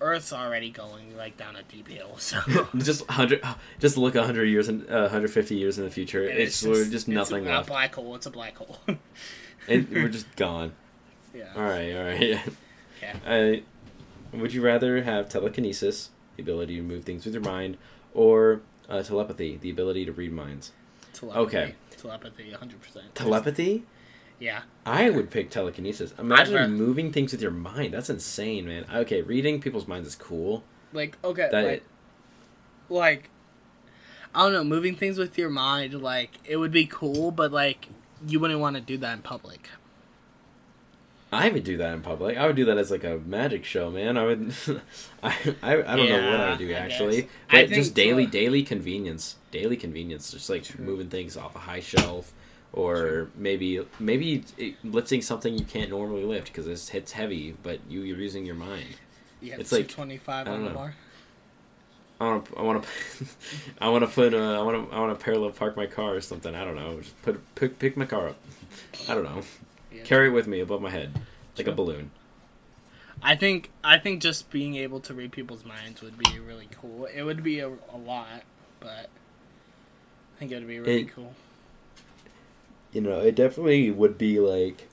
[0.00, 2.14] Earth's already going like down a deep hill.
[2.18, 2.40] So
[2.76, 3.42] just 100,
[3.78, 6.24] just look 100 years and uh, 150 years in the future.
[6.24, 7.68] It's we're just it's nothing a, left.
[7.68, 8.14] A black hole.
[8.16, 8.78] It's a black hole.
[9.68, 10.72] It, we're just gone.
[11.34, 11.52] Yeah.
[11.56, 12.40] All right, all right.
[13.02, 13.62] Okay.
[14.32, 17.78] I, would you rather have telekinesis, the ability to move things with your mind,
[18.12, 18.60] or
[18.90, 20.72] uh, telepathy, the ability to read minds?
[21.14, 21.40] Telepathy.
[21.40, 21.74] Okay.
[21.96, 22.74] Telepathy, 100%.
[23.14, 23.84] Telepathy?
[24.38, 24.62] Yeah.
[24.84, 26.12] I would pick telekinesis.
[26.18, 27.94] Imagine rather- moving things with your mind.
[27.94, 28.84] That's insane, man.
[28.92, 30.62] Okay, reading people's minds is cool.
[30.92, 31.84] Like, okay, That like,
[32.90, 33.30] like,
[34.34, 37.88] I don't know, moving things with your mind, like, it would be cool, but, like,
[38.26, 39.70] you wouldn't want to do that in public.
[41.32, 42.36] I would do that in public.
[42.36, 44.16] I would do that as like a magic show, man.
[44.16, 44.52] I would.
[45.22, 49.36] I, I, I don't know what I would do actually, but just daily daily convenience,
[49.52, 50.84] daily convenience, just like True.
[50.84, 52.32] moving things off a high shelf,
[52.72, 53.30] or True.
[53.36, 54.44] maybe maybe
[54.82, 58.56] lifting something you can't normally lift because it's it's heavy, but you you're using your
[58.56, 58.96] mind.
[59.40, 60.94] Yeah, It's like- 25 I on the bar.
[62.20, 62.88] I want to I want to
[63.80, 66.14] I want to put uh, I want to I want to parallel park my car
[66.16, 66.54] or something.
[66.54, 67.00] I don't know.
[67.00, 68.36] Just put pick, pick my car up.
[69.08, 69.42] I don't know.
[69.92, 70.02] Yeah.
[70.04, 71.20] Carry it with me above my head
[71.58, 72.10] like a balloon.
[73.22, 77.04] I think I think just being able to read people's minds would be really cool.
[77.06, 78.42] It would be a, a lot,
[78.80, 79.08] but
[80.36, 81.34] I think it would be really It- cool.
[82.92, 84.88] you know, it definitely would be like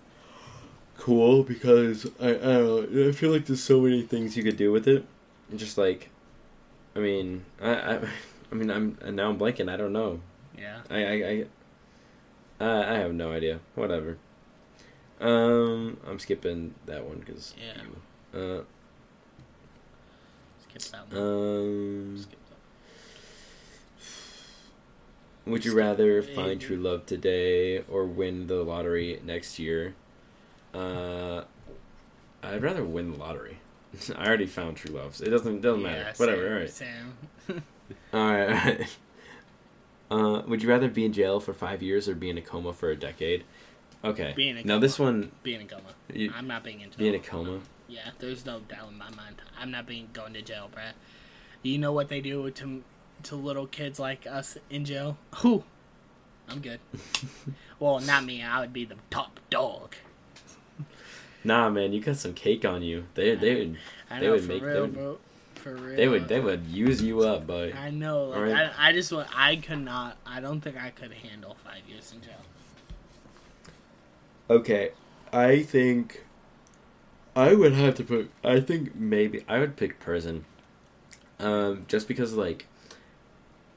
[0.98, 3.08] cool because I, I don't know.
[3.10, 5.06] I feel like there's so many things you could do with it.
[5.50, 6.10] And Just like,
[6.96, 8.00] I mean, I, I,
[8.52, 9.72] I mean, I'm and now I'm blanking.
[9.72, 10.20] I don't know.
[10.58, 10.80] Yeah.
[10.90, 11.12] I, I,
[12.60, 13.60] I, I I have no idea.
[13.76, 14.18] Whatever.
[15.20, 18.40] Um, I'm skipping that one because Yeah.
[18.40, 18.62] Uh,
[20.62, 21.22] Skip that one.
[21.22, 22.38] um, Skip
[25.46, 25.52] that.
[25.52, 26.36] would you Skip rather it.
[26.36, 29.96] find true love today or win the lottery next year?
[30.74, 31.44] Uh,
[32.44, 33.58] I'd rather win the lottery.
[34.16, 35.16] I already found true love.
[35.16, 36.00] So it doesn't doesn't matter.
[36.02, 36.42] Yeah, Whatever.
[36.42, 36.70] same, all right.
[37.50, 37.64] Same.
[38.14, 38.50] All right.
[38.50, 38.98] All right.
[40.10, 42.72] Uh, would you rather be in jail for five years or be in a coma
[42.72, 43.44] for a decade?
[44.04, 44.34] Okay.
[44.36, 44.80] Be in a now coma.
[44.82, 45.90] this one, Being in a coma.
[46.14, 46.98] you, I'm not being in jail.
[47.00, 47.60] be in a coma.
[47.88, 49.42] Yeah, there's no doubt in my mind.
[49.60, 50.92] I'm not being going to jail, bruh.
[51.64, 52.84] You know what they do to
[53.24, 55.18] to little kids like us in jail?
[55.38, 55.64] Who?
[56.50, 56.80] I'm good.
[57.80, 58.44] well, not me.
[58.44, 59.96] I would be the top dog.
[61.44, 63.06] Nah, man, you got some cake on you.
[63.16, 63.78] They they would
[64.10, 65.18] I They know would make- they real, would- bro.
[65.66, 65.96] Real.
[65.98, 67.74] they would they would use you up, boy.
[67.78, 68.26] I know.
[68.26, 68.72] Like Alright.
[68.78, 69.28] I, I just want.
[69.36, 70.18] I could not.
[70.26, 72.40] I don't think I could handle five years in jail.
[74.50, 74.92] Okay,
[75.34, 76.24] I think
[77.36, 78.32] I would have to put.
[78.44, 80.46] I think maybe I would pick prison.
[81.40, 82.68] Um, just because like,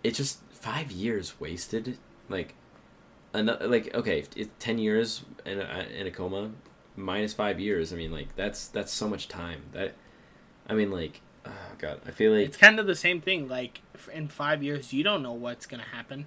[0.03, 1.99] it's just five years wasted.
[2.29, 2.55] Like,
[3.35, 6.53] another like okay, it's ten years in a in a coma,
[6.97, 7.93] minus five years.
[7.93, 9.62] I mean, like that's that's so much time.
[9.73, 9.95] That,
[10.68, 13.49] I mean, like, oh god, I feel like It's kind of the same thing.
[13.49, 16.27] Like in five years, you don't know what's gonna happen.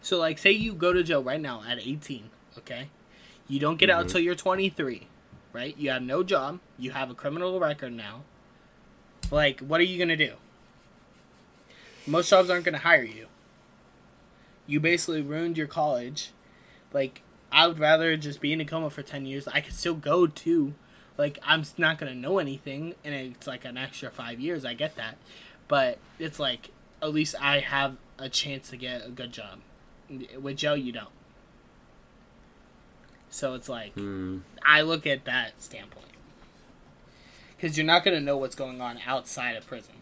[0.00, 2.30] So like, say you go to jail right now at 18.
[2.58, 2.90] Okay,
[3.48, 4.10] you don't get out Mhm.
[4.10, 5.06] till you're 23,
[5.52, 5.76] right?
[5.76, 6.60] You have no job.
[6.78, 8.22] You have a criminal record now.
[9.30, 10.34] Like, what are you gonna do?
[12.06, 13.26] Most jobs aren't gonna hire you.
[14.66, 16.30] You basically ruined your college.
[16.92, 19.48] Like, I would rather just be in a coma for 10 years.
[19.48, 20.74] I could still go to
[21.16, 24.64] like I'm not gonna know anything, and it's like an extra five years.
[24.64, 25.16] I get that,
[25.66, 26.70] but it's like
[27.02, 29.58] at least I have a chance to get a good job.
[30.40, 31.08] With Joe, you don't.
[33.30, 36.06] So it's like hmm, I look at that standpoint
[37.56, 39.94] because you're not gonna know what's going on outside of prison.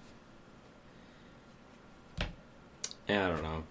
[3.09, 3.63] yeah, I don't know.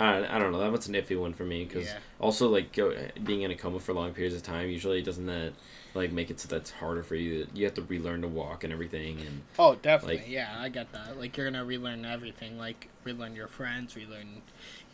[0.00, 0.58] I, I don't know.
[0.58, 1.98] That was an iffy one for me because Yeah.
[2.20, 5.52] also like go, being in a coma for long periods of time usually doesn't that
[5.94, 7.46] like make it so that's harder for you.
[7.54, 10.18] You have to relearn to walk and everything and Oh, definitely.
[10.18, 11.18] Like- yeah, I get that.
[11.18, 12.58] Like you're gonna relearn everything.
[12.58, 14.42] Like relearn your friends, relearn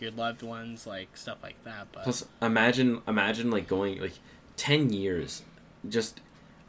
[0.00, 1.88] your loved ones, like stuff like that.
[1.92, 4.18] But plus imagine imagine like going like
[4.56, 5.42] ten years,
[5.88, 6.20] just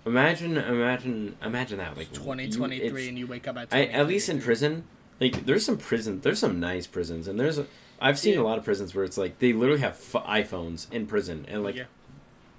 [0.06, 4.42] imagine imagine imagine that like 2023, and you wake up at I, at least in
[4.42, 4.84] prison,
[5.20, 7.68] like there's some prison, there's some nice prisons, and there's a,
[8.02, 8.42] I've seen Yeah.
[8.42, 11.64] a lot of prisons where it's like they literally have f- iPhones in prison, and
[11.64, 11.84] like Yeah.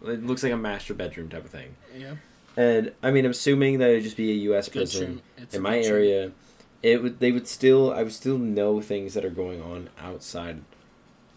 [0.07, 1.77] it looks like a master bedroom type of thing.
[1.97, 2.15] Yeah.
[2.57, 4.69] And I mean, I'm assuming that it'd just be a U.S.
[4.69, 6.33] Prison in my area.
[6.83, 10.63] It would they would still I would still know things that are going on outside,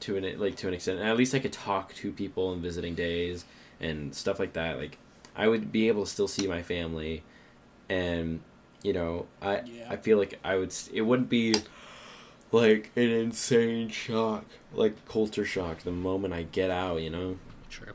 [0.02, 1.00] to an like to an extent.
[1.00, 3.46] And at least I could talk to people on visiting days
[3.80, 4.78] and stuff like that.
[4.78, 4.98] Like
[5.36, 7.24] I would be able to still see my family,
[7.90, 8.42] and
[8.84, 9.88] you know I Yeah.
[9.90, 11.56] I feel like I would it wouldn't be
[12.52, 17.02] like an insane shock like culture shock the moment I get out.
[17.02, 17.38] You know
[17.70, 17.94] True.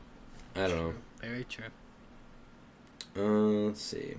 [0.55, 0.93] I don't know.
[1.21, 1.65] Very true.
[3.17, 4.15] Uh, let's see.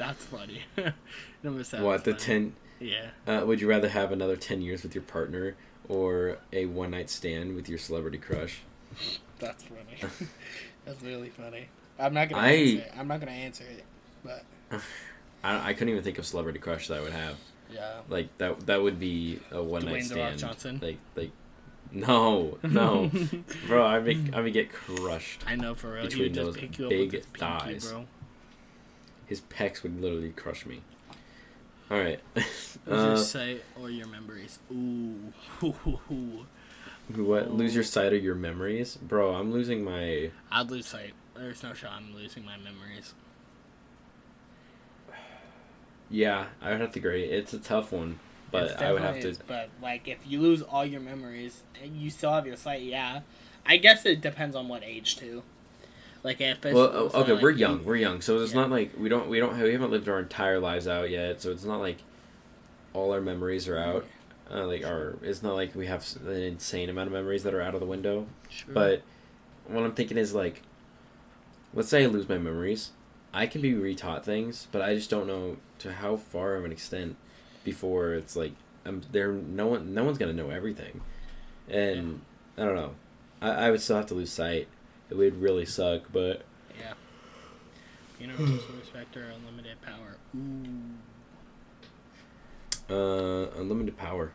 [0.00, 0.62] That's funny.
[1.42, 1.84] Number seven.
[1.84, 2.54] what the ten?
[2.80, 3.08] Yeah.
[3.26, 5.56] Uh, would you rather have another ten years with your partner
[5.88, 8.62] or a one night stand with your celebrity crush?
[9.38, 10.12] That's funny.
[10.86, 11.68] That's really funny.
[11.98, 12.92] I'm not gonna I- answer it.
[12.98, 13.84] I'm not gonna answer it.
[14.24, 14.44] But
[15.44, 17.36] I, I couldn't even think of celebrity crush that I would have.
[17.70, 18.00] yeah.
[18.08, 20.38] Like that that would be a one night Dwayne The Rock stand.
[20.38, 20.80] Johnson?
[20.82, 21.30] Like like
[21.92, 23.10] no no,
[23.66, 23.84] bro.
[23.84, 25.42] I make I would get crushed.
[25.46, 26.04] I know for real.
[26.04, 27.90] Between those pick you up big his pinky, thighs.
[27.90, 28.06] bro.
[29.30, 30.82] His pecs would literally crush me.
[31.90, 32.20] All right.
[32.36, 32.44] Lose
[32.86, 34.58] Uh, your sight or your memories.
[34.72, 35.32] Ooh.
[37.14, 37.52] what?
[37.52, 39.34] Lose your sight or your memories, bro?
[39.34, 40.30] I'm losing my.
[40.50, 41.14] I'd lose sight.
[41.36, 43.14] There's no shot I'm losing my memories.
[46.12, 47.22] Yeah, I would have to agree.
[47.22, 48.18] It's a tough one,
[48.50, 49.28] but I would have to.
[49.28, 52.82] is, But like, if you lose all your memories and you still have your sight,
[52.82, 53.20] yeah.
[53.64, 55.44] I guess it depends on what age too.
[56.22, 57.84] Like if it's Well, okay, like, we're young.
[57.84, 58.60] We're young, so it's Yeah.
[58.60, 61.40] not like we don't we don't have, we haven't lived our entire lives out yet.
[61.40, 61.98] So it's not like
[62.92, 64.04] all our memories are out.
[64.52, 67.62] Uh, like our, it's not like we have an insane amount of memories that are
[67.62, 68.26] out of the window.
[68.48, 68.74] Sure.
[68.74, 69.02] But
[69.68, 70.62] what I'm thinking is like,
[71.72, 72.90] let's say I lose my memories,
[73.32, 76.72] I can be retaught things, but I just don't know to how far of an
[76.72, 77.14] extent
[77.62, 78.52] before it's like
[78.84, 79.30] I'm there.
[79.32, 81.00] No one, no one's gonna know everything,
[81.68, 82.20] and
[82.58, 82.94] I don't know.
[83.40, 84.66] I, I would still have to lose sight.
[85.10, 86.42] It would really suck, but
[86.78, 86.92] yeah.
[88.20, 90.16] Universal respect or unlimited power.
[90.36, 90.94] Ooh.
[92.94, 94.32] uh, unlimited power.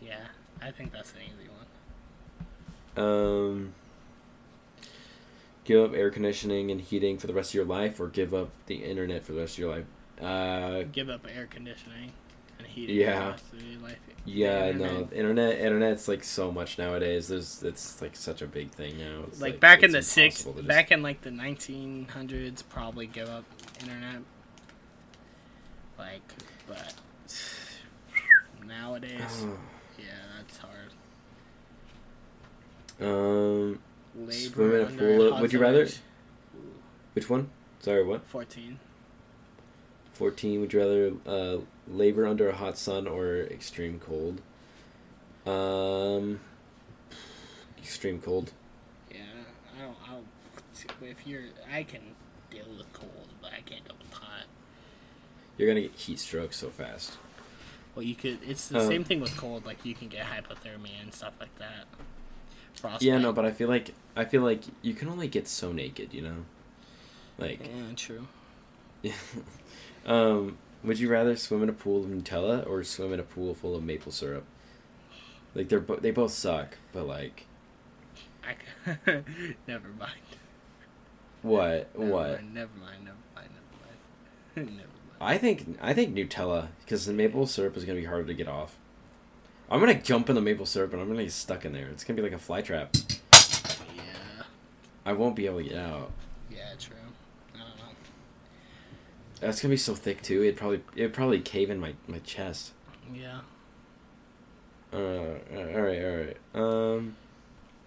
[0.00, 0.26] Yeah,
[0.62, 1.66] I think that's an easy one.
[3.04, 3.74] Um,
[5.64, 8.50] give up air conditioning and heating for the rest of your life, or give up
[8.66, 9.84] the internet for the rest of your life.
[10.20, 12.12] Uh, Give up air conditioning
[12.58, 12.68] and.
[12.88, 13.24] Yeah.
[13.24, 13.98] the rest of your life.
[14.24, 15.12] yeah, no, internet.
[15.12, 17.28] internet, internet's like so much nowadays.
[17.28, 19.24] There's, it's like such a big thing now.
[19.28, 23.44] It's like, back in the six, just- back in like the 1900s, probably give up
[23.80, 24.22] internet.
[25.98, 26.22] Like,
[26.68, 26.94] but
[28.66, 29.46] nowadays,
[29.98, 30.04] yeah,
[30.36, 30.92] that's hard.
[33.00, 33.78] um,
[34.14, 35.88] Labor Swim in a pool would you rather-
[37.14, 37.48] which one?
[37.80, 38.22] Sorry, what?
[40.16, 40.30] 14.
[40.30, 40.60] Fourteen.
[40.60, 41.58] Would you rather uh,
[41.88, 44.40] labor under a hot sun or extreme cold?
[45.46, 46.40] Um,
[47.78, 48.52] extreme cold.
[49.10, 49.18] Yeah,
[49.78, 50.26] I don't, I don't.
[51.02, 51.42] If you're,
[51.72, 52.00] I can
[52.50, 54.44] deal with cold, but I can't deal with hot.
[55.56, 57.18] You're gonna get heat stroke so fast.
[57.94, 58.38] Well, you could.
[58.46, 59.64] It's the Um, same thing with cold.
[59.64, 61.86] Like you can get hypothermia and stuff like that.
[62.74, 63.02] Frostbite.
[63.02, 66.12] Yeah, no, but I feel like I feel like you can only get so naked,
[66.12, 66.44] you know.
[67.38, 68.26] Like, Yeah, true.
[70.06, 73.54] um, would you rather swim in a pool of Nutella or swim in a pool
[73.54, 74.44] full of maple syrup?
[75.54, 77.46] Like they're bo- they both suck, but like
[78.44, 78.54] I
[79.66, 80.12] never mind.
[81.42, 82.26] what Never what?
[82.42, 83.04] Mind, never mind.
[83.04, 83.48] Never mind.
[84.54, 84.76] Never mind.
[84.76, 84.92] never mind.
[85.20, 88.48] I think I think Nutella because the maple syrup is gonna be harder to get
[88.48, 88.76] off.
[89.70, 91.88] I'm gonna jump in the maple syrup and I'm gonna get stuck in there.
[91.88, 92.94] It's gonna be like a fly trap.
[93.32, 94.42] Yeah.
[95.04, 96.12] I won't be able to get out.
[96.50, 96.74] Yeah.
[96.78, 96.95] True.
[99.46, 99.56] I don't know.
[99.56, 100.42] That's gonna be so thick too.
[100.42, 102.72] It'd probably it'd probably cave in my my chest.
[103.14, 103.40] Yeah.
[104.92, 106.36] Uh, all right, all right.
[106.54, 107.16] Um,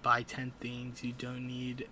[0.03, 1.87] Buy ten things you don't need.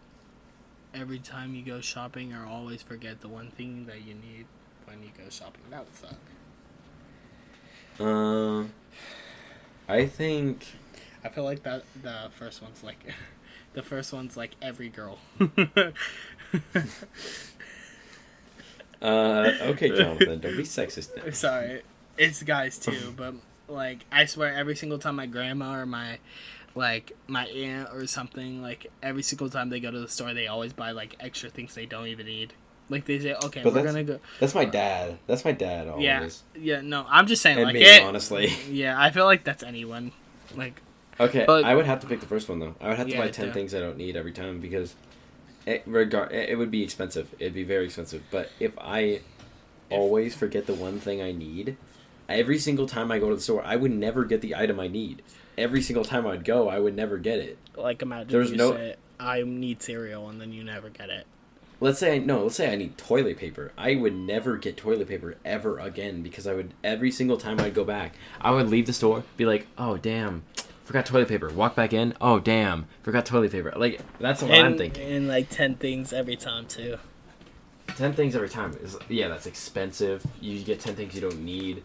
[0.94, 4.46] Every time you go shopping, or always forget the one thing that you need
[4.86, 5.64] when you go shopping.
[5.70, 6.16] That would suck.
[8.00, 8.64] uh,
[9.92, 10.66] I think
[11.24, 13.14] I feel like that the first one's like,
[13.74, 15.20] the first one's like every girl.
[19.02, 21.16] Uh, okay, Jonathan, don't be sexist.
[21.16, 21.32] Now.
[21.32, 21.82] Sorry,
[22.18, 23.36] it's guys too, but
[23.68, 26.20] like I swear every single time my grandma or my
[26.76, 30.46] like my aunt or something like every single time they go to the store they
[30.48, 32.54] always buy like extra things they don't even need.
[32.90, 34.20] Like they say, okay, But we're that's- gonna go.
[34.40, 35.18] That's my dad.
[35.28, 36.04] That's my dad always.
[36.06, 36.82] Yeah, yeah.
[36.82, 38.02] No, I'm just saying And like me, it.
[38.04, 38.48] honestly.
[38.70, 40.12] Yeah, I feel like that's anyone.
[40.56, 40.82] Like
[41.20, 42.76] Okay, But- I would have to pick the first one though.
[42.80, 43.54] I would have to Yeah, buy ten yeah.
[43.54, 44.96] things I don't need every time because
[45.68, 47.28] it regard it would be expensive.
[47.38, 48.24] It'd be very expensive.
[48.32, 49.20] But if I
[49.92, 51.78] always forget the one thing I need,
[52.30, 54.88] every single time I go to the store, I would never get the item I
[54.88, 55.22] need.
[55.58, 57.58] Every single time I'd go, I would never get it.
[57.76, 61.26] like imagine There's you no- say I need cereal and then you never get it.
[61.80, 63.72] Let's say I no, let's say I need toilet paper.
[63.78, 67.74] I would never get toilet paper ever again because I would every single time I'd
[67.76, 70.44] go back, I would leave the store, be like, "Oh damn,
[70.88, 74.78] forgot toilet paper." Walk back in, "Oh damn, forgot toilet paper." Like that's what I'm
[74.78, 75.08] thinking.
[75.08, 76.98] and like ten things every time too.
[77.98, 80.26] Ten things every time is yeah, that's expensive.
[80.42, 81.84] You get ten things you don't need.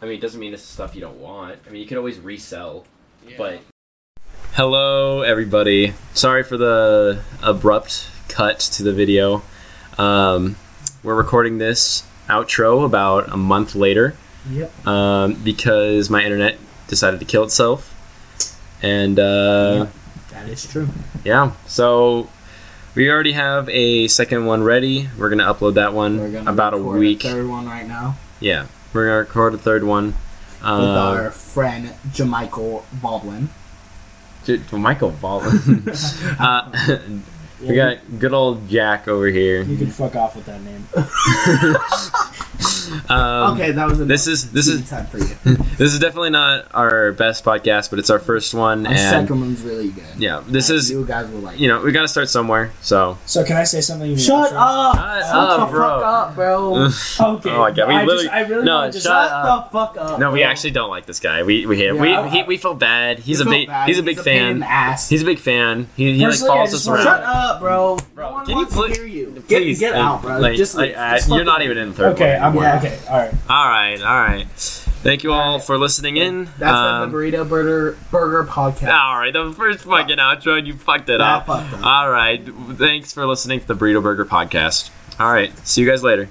[0.00, 1.58] I mean, it doesn't mean it's stuff you don't want.
[1.66, 2.84] I mean, you can always resell,
[3.26, 3.36] yeah.
[3.38, 3.60] but.
[4.52, 5.92] Hello, everybody.
[6.14, 9.42] Sorry for the abrupt cut to the video.
[9.98, 10.56] Um,
[11.02, 14.14] we're recording this outro about a month later
[14.50, 14.86] Yep.
[14.86, 17.94] um, because my internet decided to kill itself.
[18.82, 19.86] And uh,
[20.30, 20.88] That is true.
[21.24, 22.28] yeah, so
[22.94, 25.08] we already have a second one ready.
[25.18, 27.22] We're gonna upload that one about a week.
[27.22, 30.06] third one right now Yeah, we're gonna record a third one.
[30.06, 30.14] with
[30.62, 33.48] Uh, our friend Jamichael Baldwin.
[34.44, 35.88] J- Michael Baldwin.
[36.38, 36.70] uh,
[37.60, 39.62] we got good old Jack over here.
[39.62, 40.86] You can fuck off with that name.
[43.08, 45.26] Um, okay, that was a This is this is time for you.
[45.76, 49.40] this is definitely not our best podcast, but it's our first one, Our and second
[49.40, 50.04] one's really good.
[50.18, 51.58] yeah, this is you guys will like.
[51.58, 52.72] you know we got to start somewhere.
[52.80, 54.12] So So can I say something?
[54.12, 54.94] in Shut up!
[54.96, 55.80] Shut Shut up, bro.
[55.88, 56.74] fuck up, bro.
[57.36, 57.50] Okay.
[57.50, 59.70] Oh my God, we I, literally- just, I really no, just shut Shut up.
[59.72, 60.18] the fuck up.
[60.20, 60.48] no, we bro.
[60.48, 61.42] actually don't like this guy.
[61.42, 61.96] We we hate him.
[61.96, 63.18] Yeah, we I- he, we feel bad.
[63.18, 63.88] He's a big bad.
[63.88, 64.62] he's a big a fan.
[64.62, 65.08] ass.
[65.08, 65.88] He's a big fan.
[65.96, 67.02] He, he like Personally, I follows us around.
[67.04, 67.98] Shut up, bro.
[68.14, 69.42] Bro, no one can you wants pl- to hear you.
[69.46, 70.38] Please, get, get uh, out, bro.
[70.38, 70.96] like, just like, leave.
[70.96, 72.76] uh, Just you're not even in the third Okay, one I'm anymore.
[72.78, 72.98] okay.
[73.08, 73.34] All right.
[73.48, 74.46] All right, all right.
[75.02, 76.48] Thank you all for listening in.
[76.58, 78.92] That's Um, the Burrito Burger Burger Podcast.
[78.92, 81.46] All right, the first fucking outro, and you fucked it That up.
[81.46, 81.84] fucked up.
[81.86, 82.42] All right,
[82.72, 84.90] thanks for listening to the Burrito Burger podcast.
[85.20, 86.28] All right, see you guys later.